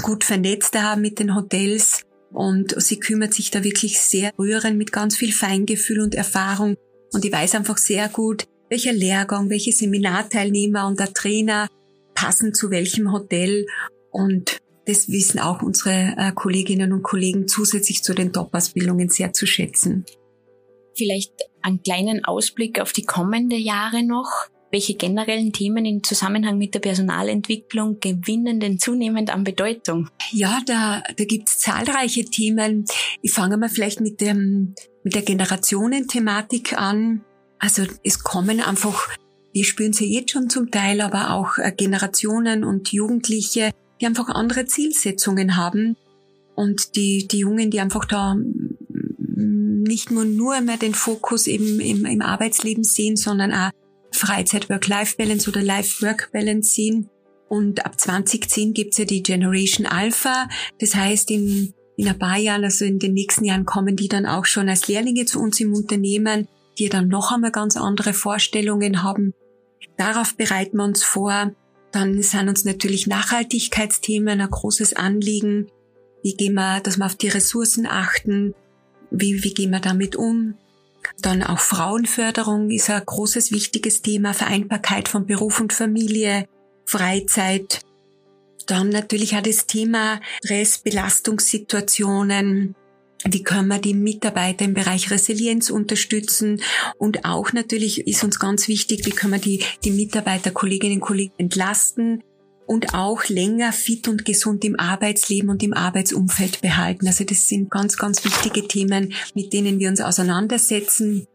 gut 0.00 0.24
vernetzt 0.24 0.74
da 0.74 0.96
mit 0.96 1.18
den 1.18 1.34
Hotels. 1.34 2.02
Und 2.32 2.74
sie 2.80 2.98
kümmert 2.98 3.34
sich 3.34 3.50
da 3.50 3.62
wirklich 3.62 4.00
sehr 4.00 4.32
rührend 4.38 4.78
mit 4.78 4.90
ganz 4.90 5.16
viel 5.16 5.32
Feingefühl 5.32 6.00
und 6.00 6.14
Erfahrung. 6.14 6.76
Und 7.12 7.24
ich 7.24 7.32
weiß 7.32 7.54
einfach 7.56 7.76
sehr 7.76 8.08
gut, 8.08 8.46
welcher 8.70 8.92
Lehrgang, 8.92 9.50
welche 9.50 9.72
Seminarteilnehmer 9.72 10.86
und 10.86 10.98
der 10.98 11.12
Trainer 11.12 11.68
passen 12.14 12.54
zu 12.54 12.70
welchem 12.70 13.12
Hotel. 13.12 13.66
Und 14.10 14.58
das 14.86 15.10
wissen 15.10 15.38
auch 15.40 15.62
unsere 15.62 16.14
äh, 16.16 16.32
Kolleginnen 16.34 16.92
und 16.92 17.02
Kollegen 17.02 17.46
zusätzlich 17.48 18.02
zu 18.02 18.14
den 18.14 18.32
Top-Ausbildungen 18.32 19.10
sehr 19.10 19.32
zu 19.32 19.46
schätzen. 19.46 20.06
Vielleicht 20.96 21.32
einen 21.60 21.82
kleinen 21.82 22.24
Ausblick 22.24 22.80
auf 22.80 22.92
die 22.92 23.04
kommende 23.04 23.56
Jahre 23.56 24.02
noch 24.04 24.48
welche 24.72 24.94
generellen 24.94 25.52
Themen 25.52 25.84
im 25.84 26.02
Zusammenhang 26.02 26.56
mit 26.56 26.74
der 26.74 26.80
Personalentwicklung 26.80 28.00
gewinnen 28.00 28.58
denn 28.58 28.78
zunehmend 28.78 29.32
an 29.32 29.44
Bedeutung? 29.44 30.08
Ja, 30.30 30.60
da, 30.64 31.02
da 31.14 31.24
gibt 31.24 31.50
es 31.50 31.58
zahlreiche 31.58 32.24
Themen. 32.24 32.86
Ich 33.20 33.32
fange 33.32 33.58
mal 33.58 33.68
vielleicht 33.68 34.00
mit, 34.00 34.22
dem, 34.22 34.74
mit 35.04 35.14
der 35.14 35.22
Generationenthematik 35.22 36.72
an. 36.78 37.22
Also 37.58 37.84
es 38.02 38.24
kommen 38.24 38.60
einfach, 38.60 39.10
wir 39.52 39.64
spüren 39.64 39.92
sie 39.92 40.10
jetzt 40.10 40.30
schon 40.30 40.48
zum 40.48 40.70
Teil, 40.70 41.02
aber 41.02 41.32
auch 41.32 41.58
äh, 41.58 41.70
Generationen 41.76 42.64
und 42.64 42.92
Jugendliche, 42.92 43.72
die 44.00 44.06
einfach 44.06 44.30
andere 44.30 44.64
Zielsetzungen 44.64 45.56
haben. 45.58 45.96
Und 46.54 46.96
die, 46.96 47.28
die 47.28 47.38
Jungen, 47.38 47.70
die 47.70 47.80
einfach 47.80 48.06
da 48.06 48.36
nicht 49.36 50.10
nur, 50.10 50.24
nur 50.24 50.60
mehr 50.62 50.78
den 50.78 50.94
Fokus 50.94 51.46
eben 51.46 51.78
im, 51.78 52.06
im 52.06 52.22
Arbeitsleben 52.22 52.84
sehen, 52.84 53.16
sondern 53.16 53.52
auch 53.52 53.70
Freizeit-Work-Life-Balance 54.12 55.48
oder 55.50 55.62
Life-Work-Balance 55.62 56.70
sehen. 56.70 57.10
Und 57.48 57.84
ab 57.84 58.00
2010 58.00 58.72
gibt's 58.72 58.98
ja 58.98 59.04
die 59.04 59.22
Generation 59.22 59.86
Alpha. 59.86 60.48
Das 60.80 60.94
heißt, 60.94 61.30
in, 61.30 61.74
in 61.96 62.08
ein 62.08 62.18
paar 62.18 62.38
Jahren, 62.38 62.64
also 62.64 62.84
in 62.84 62.98
den 62.98 63.12
nächsten 63.12 63.44
Jahren, 63.44 63.66
kommen 63.66 63.96
die 63.96 64.08
dann 64.08 64.26
auch 64.26 64.46
schon 64.46 64.68
als 64.68 64.88
Lehrlinge 64.88 65.26
zu 65.26 65.40
uns 65.40 65.60
im 65.60 65.74
Unternehmen, 65.74 66.48
die 66.78 66.88
dann 66.88 67.08
noch 67.08 67.32
einmal 67.32 67.52
ganz 67.52 67.76
andere 67.76 68.14
Vorstellungen 68.14 69.02
haben. 69.02 69.34
Darauf 69.96 70.36
bereiten 70.36 70.78
wir 70.78 70.84
uns 70.84 71.04
vor. 71.04 71.52
Dann 71.90 72.22
sind 72.22 72.48
uns 72.48 72.64
natürlich 72.64 73.06
Nachhaltigkeitsthemen 73.06 74.40
ein 74.40 74.50
großes 74.50 74.94
Anliegen. 74.94 75.66
Wie 76.22 76.34
gehen 76.34 76.54
wir, 76.54 76.80
dass 76.80 76.96
wir 76.96 77.04
auf 77.04 77.16
die 77.16 77.28
Ressourcen 77.28 77.86
achten? 77.86 78.54
Wie, 79.10 79.44
wie 79.44 79.52
gehen 79.52 79.70
wir 79.70 79.80
damit 79.80 80.16
um? 80.16 80.54
Dann 81.20 81.42
auch 81.42 81.58
Frauenförderung 81.58 82.70
ist 82.70 82.90
ein 82.90 83.02
großes, 83.04 83.52
wichtiges 83.52 84.02
Thema, 84.02 84.34
Vereinbarkeit 84.34 85.08
von 85.08 85.26
Beruf 85.26 85.60
und 85.60 85.72
Familie, 85.72 86.46
Freizeit. 86.84 87.80
Dann 88.66 88.88
natürlich 88.88 89.36
auch 89.36 89.42
das 89.42 89.66
Thema 89.66 90.20
Stress, 90.44 90.78
Belastungssituationen, 90.78 92.74
wie 93.24 93.42
können 93.42 93.68
wir 93.68 93.78
die 93.78 93.94
Mitarbeiter 93.94 94.64
im 94.64 94.74
Bereich 94.74 95.10
Resilienz 95.10 95.70
unterstützen? 95.70 96.60
Und 96.98 97.24
auch 97.24 97.52
natürlich 97.52 98.06
ist 98.06 98.24
uns 98.24 98.40
ganz 98.40 98.66
wichtig, 98.66 99.06
wie 99.06 99.10
können 99.10 99.34
wir 99.34 99.40
die, 99.40 99.64
die 99.84 99.92
Mitarbeiter, 99.92 100.50
Kolleginnen 100.50 100.96
und 100.96 101.00
Kollegen 101.02 101.34
entlasten 101.38 102.24
und 102.72 102.94
auch 102.94 103.28
länger 103.28 103.70
fit 103.70 104.08
und 104.08 104.24
gesund 104.24 104.64
im 104.64 104.80
Arbeitsleben 104.80 105.50
und 105.50 105.62
im 105.62 105.74
Arbeitsumfeld 105.74 106.62
behalten. 106.62 107.06
Also 107.06 107.22
das 107.22 107.46
sind 107.46 107.70
ganz, 107.70 107.98
ganz 107.98 108.24
wichtige 108.24 108.66
Themen, 108.66 109.12
mit 109.34 109.52
denen 109.52 109.78
wir 109.78 109.90
uns 109.90 110.00
auseinandersetzen. 110.00 111.26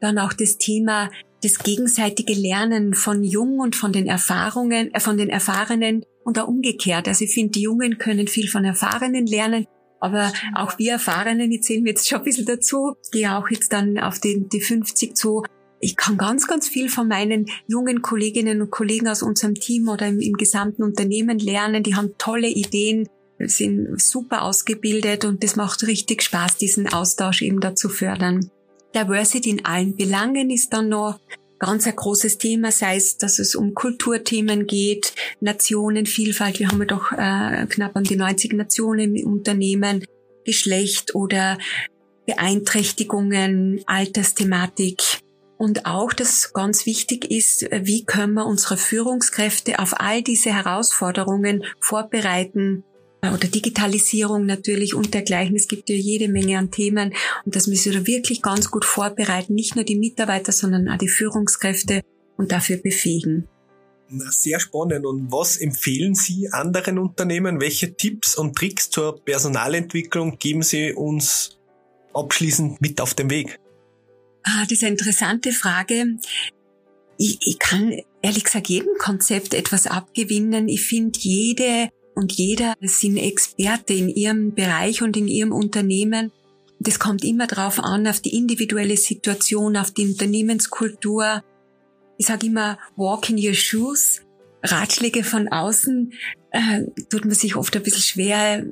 Dann 0.00 0.18
auch 0.18 0.34
das 0.34 0.58
Thema 0.58 1.08
das 1.42 1.58
gegenseitige 1.58 2.34
Lernen 2.34 2.92
von 2.92 3.24
Jung 3.24 3.58
und 3.58 3.74
von 3.74 3.90
den 3.92 4.06
Erfahrungen, 4.06 4.92
äh, 4.92 5.00
von 5.00 5.16
den 5.16 5.30
Erfahrenen 5.30 6.04
und 6.24 6.38
auch 6.38 6.46
umgekehrt. 6.46 7.08
Also 7.08 7.24
ich 7.24 7.32
finde, 7.32 7.52
die 7.52 7.62
Jungen 7.62 7.96
können 7.96 8.28
viel 8.28 8.48
von 8.48 8.66
Erfahrenen 8.66 9.26
lernen, 9.26 9.66
aber 9.98 10.30
auch 10.54 10.78
wir 10.78 10.92
Erfahrenen, 10.92 11.50
jetzt 11.52 11.68
sehen 11.68 11.84
wir 11.84 11.92
jetzt 11.92 12.06
schon 12.06 12.18
ein 12.18 12.24
bisschen 12.24 12.44
dazu, 12.44 12.96
gehe 13.12 13.34
auch 13.34 13.48
jetzt 13.48 13.72
dann 13.72 13.98
auf 13.98 14.18
die, 14.18 14.46
die 14.46 14.60
50 14.60 15.16
zu. 15.16 15.42
Ich 15.84 15.96
kann 15.96 16.16
ganz, 16.16 16.46
ganz 16.46 16.68
viel 16.68 16.88
von 16.88 17.08
meinen 17.08 17.46
jungen 17.66 18.02
Kolleginnen 18.02 18.62
und 18.62 18.70
Kollegen 18.70 19.08
aus 19.08 19.20
unserem 19.20 19.56
Team 19.56 19.88
oder 19.88 20.06
im, 20.06 20.20
im 20.20 20.34
gesamten 20.34 20.84
Unternehmen 20.84 21.40
lernen. 21.40 21.82
Die 21.82 21.96
haben 21.96 22.14
tolle 22.18 22.46
Ideen, 22.48 23.08
sind 23.40 24.00
super 24.00 24.42
ausgebildet 24.42 25.24
und 25.24 25.42
das 25.42 25.56
macht 25.56 25.84
richtig 25.84 26.22
Spaß, 26.22 26.56
diesen 26.56 26.92
Austausch 26.92 27.42
eben 27.42 27.58
dazu 27.58 27.88
fördern. 27.88 28.48
Diversity 28.94 29.50
in 29.50 29.64
allen 29.64 29.96
Belangen 29.96 30.50
ist 30.50 30.72
dann 30.72 30.88
noch 30.88 31.18
ganz 31.58 31.84
ein 31.88 31.96
großes 31.96 32.38
Thema, 32.38 32.70
sei 32.70 32.96
es, 32.96 33.18
dass 33.18 33.40
es 33.40 33.56
um 33.56 33.74
Kulturthemen 33.74 34.68
geht, 34.68 35.14
Nationenvielfalt. 35.40 36.60
Wir 36.60 36.68
haben 36.68 36.78
ja 36.78 36.84
doch 36.84 37.10
äh, 37.10 37.66
knapp 37.66 37.96
an 37.96 38.04
die 38.04 38.16
90 38.16 38.52
Nationen 38.52 39.16
im 39.16 39.32
Unternehmen, 39.32 40.04
Geschlecht 40.44 41.16
oder 41.16 41.58
Beeinträchtigungen, 42.26 43.82
Altersthematik. 43.86 45.21
Und 45.62 45.86
auch, 45.86 46.12
dass 46.12 46.52
ganz 46.52 46.86
wichtig 46.86 47.30
ist, 47.30 47.68
wie 47.70 48.04
können 48.04 48.34
wir 48.34 48.46
unsere 48.46 48.76
Führungskräfte 48.76 49.78
auf 49.78 50.00
all 50.00 50.20
diese 50.20 50.52
Herausforderungen 50.52 51.62
vorbereiten, 51.78 52.82
oder 53.22 53.46
Digitalisierung 53.46 54.44
natürlich 54.44 54.96
und 54.96 55.14
dergleichen. 55.14 55.54
Es 55.54 55.68
gibt 55.68 55.88
ja 55.88 55.94
jede 55.94 56.26
Menge 56.26 56.58
an 56.58 56.72
Themen 56.72 57.14
und 57.44 57.54
das 57.54 57.68
müssen 57.68 57.92
wir 57.92 58.08
wirklich 58.08 58.42
ganz 58.42 58.72
gut 58.72 58.84
vorbereiten, 58.84 59.54
nicht 59.54 59.76
nur 59.76 59.84
die 59.84 59.94
Mitarbeiter, 59.94 60.50
sondern 60.50 60.88
auch 60.88 60.98
die 60.98 61.06
Führungskräfte 61.06 62.02
und 62.36 62.50
dafür 62.50 62.78
befähigen. 62.78 63.46
Na, 64.08 64.32
sehr 64.32 64.58
spannend. 64.58 65.06
Und 65.06 65.30
was 65.30 65.56
empfehlen 65.56 66.16
Sie 66.16 66.48
anderen 66.50 66.98
Unternehmen? 66.98 67.60
Welche 67.60 67.94
Tipps 67.94 68.36
und 68.36 68.56
Tricks 68.56 68.90
zur 68.90 69.24
Personalentwicklung 69.24 70.40
geben 70.40 70.64
Sie 70.64 70.92
uns 70.92 71.60
abschließend 72.14 72.80
mit 72.80 73.00
auf 73.00 73.14
den 73.14 73.30
Weg? 73.30 73.60
Ah, 74.44 74.62
das 74.62 74.72
ist 74.72 74.82
eine 74.82 74.92
interessante 74.92 75.52
Frage. 75.52 76.18
Ich, 77.18 77.38
ich 77.44 77.58
kann 77.58 77.94
ehrlich 78.22 78.44
gesagt 78.44 78.68
jedem 78.68 78.96
Konzept 78.98 79.54
etwas 79.54 79.86
abgewinnen. 79.86 80.68
Ich 80.68 80.82
finde, 80.82 81.18
jede 81.20 81.90
und 82.14 82.32
jeder 82.32 82.74
sind 82.80 83.16
Experte 83.16 83.94
in 83.94 84.08
ihrem 84.08 84.54
Bereich 84.54 85.02
und 85.02 85.16
in 85.16 85.28
ihrem 85.28 85.52
Unternehmen. 85.52 86.32
Das 86.80 86.98
kommt 86.98 87.24
immer 87.24 87.46
darauf 87.46 87.78
an, 87.78 88.06
auf 88.06 88.20
die 88.20 88.36
individuelle 88.36 88.96
Situation, 88.96 89.76
auf 89.76 89.92
die 89.92 90.06
Unternehmenskultur. 90.06 91.44
Ich 92.18 92.26
sage 92.26 92.46
immer, 92.46 92.78
walk 92.96 93.30
in 93.30 93.38
your 93.38 93.54
shoes. 93.54 94.22
Ratschläge 94.64 95.24
von 95.24 95.48
außen 95.48 96.12
äh, 96.50 96.82
tut 97.08 97.24
man 97.24 97.34
sich 97.34 97.56
oft 97.56 97.74
ein 97.76 97.82
bisschen 97.82 98.02
schwer. 98.02 98.66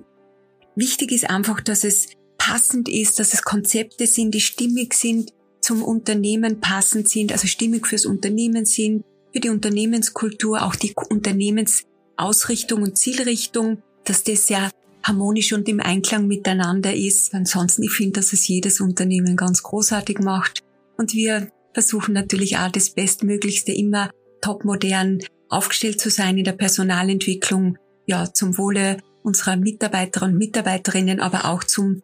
Wichtig 0.77 1.13
ist 1.13 1.29
einfach, 1.29 1.61
dass 1.61 1.85
es 1.85 2.09
passend 2.39 2.89
ist, 2.89 3.19
dass 3.19 3.35
es 3.35 3.43
Konzepte 3.43 4.07
sind, 4.07 4.35
die 4.35 4.41
stimmig 4.41 4.95
sind, 4.95 5.33
zum 5.71 5.85
Unternehmen 5.85 6.59
passend 6.59 7.09
sind, 7.09 7.31
also 7.31 7.47
stimmig 7.47 7.87
fürs 7.87 8.05
Unternehmen 8.05 8.65
sind, 8.65 9.05
für 9.33 9.39
die 9.39 9.51
Unternehmenskultur, 9.51 10.65
auch 10.65 10.75
die 10.75 10.93
Unternehmens 11.11 11.85
Ausrichtung 12.17 12.83
und 12.83 12.99
Zielrichtung, 12.99 13.81
dass 14.03 14.25
das 14.25 14.49
sehr 14.49 14.73
harmonisch 15.05 15.53
und 15.53 15.69
im 15.69 15.79
Einklang 15.79 16.27
miteinander 16.27 16.93
ist. 16.93 17.33
Ansonsten, 17.35 17.85
ich 17.85 17.93
finde, 17.93 18.19
dass 18.19 18.33
es 18.33 18.49
jedes 18.49 18.81
Unternehmen 18.81 19.37
ganz 19.37 19.63
großartig 19.63 20.19
macht. 20.19 20.65
Und 20.97 21.15
wir 21.15 21.53
versuchen 21.73 22.15
natürlich 22.15 22.59
auch 22.59 22.73
das 22.73 22.91
Bestmöglichste 22.91 23.71
immer 23.71 24.11
topmodern 24.41 25.21
aufgestellt 25.51 26.01
zu 26.01 26.11
sein 26.11 26.37
in 26.37 26.45
der 26.45 26.55
Personalentwicklung, 26.55 27.79
ja, 28.07 28.35
zum 28.35 28.59
Wohle 28.59 28.97
unserer 29.23 29.55
Mitarbeiter 29.55 30.25
und 30.25 30.37
Mitarbeiterinnen, 30.37 31.21
aber 31.21 31.45
auch 31.45 31.63
zum 31.63 32.03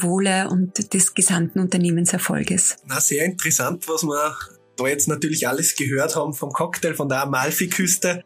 Wohle 0.00 0.48
und 0.50 0.92
des 0.92 1.14
gesamten 1.14 1.60
Unternehmenserfolges. 1.60 2.76
Na, 2.86 3.00
sehr 3.00 3.24
interessant, 3.24 3.88
was 3.88 4.02
wir 4.02 4.36
da 4.76 4.86
jetzt 4.86 5.08
natürlich 5.08 5.48
alles 5.48 5.76
gehört 5.76 6.16
haben 6.16 6.32
vom 6.32 6.52
Cocktail 6.52 6.94
von 6.94 7.08
der 7.08 7.22
Amalfi-Küste 7.22 8.22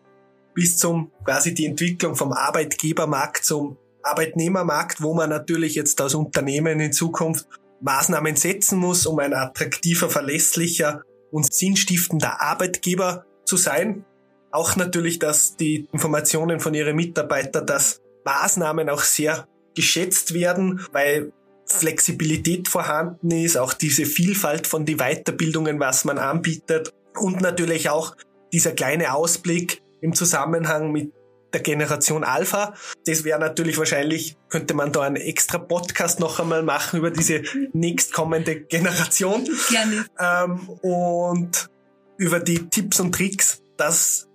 bis 0.55 0.76
zum 0.76 1.11
quasi 1.24 1.55
die 1.55 1.66
Entwicklung 1.66 2.14
vom 2.14 2.33
Arbeitgebermarkt 2.33 3.44
zum 3.44 3.78
Arbeitnehmermarkt, 4.02 5.00
wo 5.00 5.14
man 5.14 5.31
natürlich 5.31 5.74
jetzt 5.74 6.00
als 6.00 6.14
Unternehmen 6.14 6.81
in 6.81 6.92
Zukunft 6.92 7.46
Maßnahmen 7.81 8.37
setzen 8.37 8.78
muss, 8.78 9.07
um 9.07 9.18
ein 9.18 9.35
attraktiver, 9.35 10.09
verlässlicher 10.11 11.02
und 11.31 11.52
sinnstiftender 11.52 12.40
Arbeitgeber 12.40 13.24
zu 13.44 13.57
sein. 13.57 14.05
Auch 14.50 14.76
natürlich, 14.76 15.18
dass 15.18 15.57
die 15.57 15.88
Informationen 15.92 16.61
von 16.61 16.74
ihren 16.74 16.94
Mitarbeitern, 16.94 17.66
dass 17.66 18.00
Maßnahmen 18.24 18.88
auch 18.88 19.00
sehr 19.00 19.48
geschätzt 19.75 20.35
werden, 20.35 20.81
weil 20.93 21.33
Flexibilität 21.67 22.69
vorhanden 22.69 23.31
ist, 23.31 23.57
auch 23.57 23.73
diese 23.73 24.05
Vielfalt 24.05 24.67
von 24.67 24.85
die 24.85 24.97
Weiterbildungen, 24.97 25.81
was 25.81 26.05
man 26.05 26.19
anbietet 26.19 26.93
und 27.15 27.41
natürlich 27.41 27.89
auch 27.89 28.17
dieser 28.53 28.73
kleine 28.73 29.15
Ausblick, 29.15 29.83
im 30.03 30.15
Zusammenhang 30.15 30.93
mit 30.93 31.13
der 31.53 31.61
Generation 31.61 32.25
Alpha. 32.25 32.75
Das 33.07 33.25
wäre 33.25 33.39
natürlich 33.39 33.79
wahrscheinlich, 33.79 34.37
könnte 34.49 34.75
man 34.75 34.93
da 34.93 35.03
einen 35.03 35.17
extra 35.17 35.59
Podcast 35.59 36.21
noch 36.21 36.41
einmal 36.41 36.63
machen 36.63 36.99
über 36.99 37.11
diese 37.11 37.43
nächstkommende 37.73 38.63
Generation. 38.63 39.49
Gerne. 39.71 40.05
Ähm, 40.19 40.69
und 40.83 41.71
über 42.19 42.41
die 42.41 42.69
Tipps 42.69 43.01
und 43.01 43.15
Tricks, 43.15 43.63
dass 43.77 44.29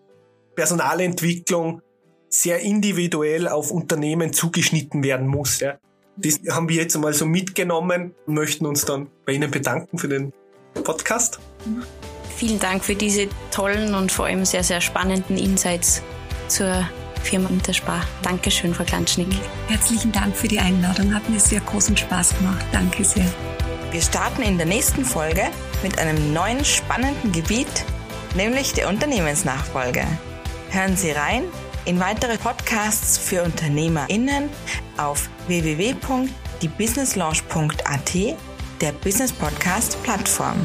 Personalentwicklung 0.56 1.82
sehr 2.41 2.60
individuell 2.60 3.47
auf 3.47 3.71
Unternehmen 3.71 4.32
zugeschnitten 4.32 5.04
werden 5.04 5.28
muss. 5.28 5.60
Ja. 5.60 5.78
Das 6.17 6.39
haben 6.50 6.69
wir 6.69 6.78
jetzt 6.78 6.95
einmal 6.95 7.13
so 7.13 7.26
mitgenommen 7.26 8.13
und 8.26 8.34
möchten 8.34 8.65
uns 8.65 8.86
dann 8.86 9.08
bei 9.26 9.34
Ihnen 9.34 9.52
bedanken 9.52 9.97
für 9.97 10.08
den 10.08 10.34
Podcast. 10.84 11.39
Vielen 12.36 12.60
Dank 12.60 12.84
für 12.84 12.95
diese 12.95 13.28
tollen 13.52 13.95
und 13.95 14.12
vor 14.12 14.26
allem 14.26 14.45
sehr, 14.45 14.63
sehr 14.63 14.82
spannenden 14.82 15.38
Insights 15.38 16.04
zur 16.47 16.88
Firma 17.23 17.50
Interspar. 17.50 18.06
Dankeschön, 18.21 18.73
Frau 18.73 18.84
Klanschnick. 18.84 19.28
Herzlichen 19.67 20.12
Dank 20.12 20.36
für 20.36 20.47
die 20.47 20.60
Einladung. 20.60 21.13
Hat 21.13 21.28
mir 21.30 21.39
sehr 21.39 21.62
großen 21.62 21.97
Spaß 21.97 22.38
gemacht. 22.38 22.65
Danke 22.71 23.04
sehr. 23.04 23.26
Wir 23.91 24.02
starten 24.02 24.43
in 24.43 24.58
der 24.58 24.67
nächsten 24.67 25.04
Folge 25.06 25.43
mit 25.82 25.97
einem 25.97 26.34
neuen 26.34 26.63
spannenden 26.63 27.32
Gebiet, 27.32 27.86
nämlich 28.36 28.73
der 28.73 28.89
Unternehmensnachfolge. 28.89 30.06
Hören 30.69 30.95
Sie 30.95 31.12
rein 31.12 31.43
in 31.88 32.00
weitere 32.02 32.38
Podcasts 32.38 33.17
für 33.17 33.41
UnternehmerInnen 33.43 34.50
auf 34.97 35.30
www.diebusinesslaunch.at, 35.47 38.13
der 38.82 38.91
Business 38.91 39.32
Podcast 39.32 40.04
Plattform. 40.04 40.58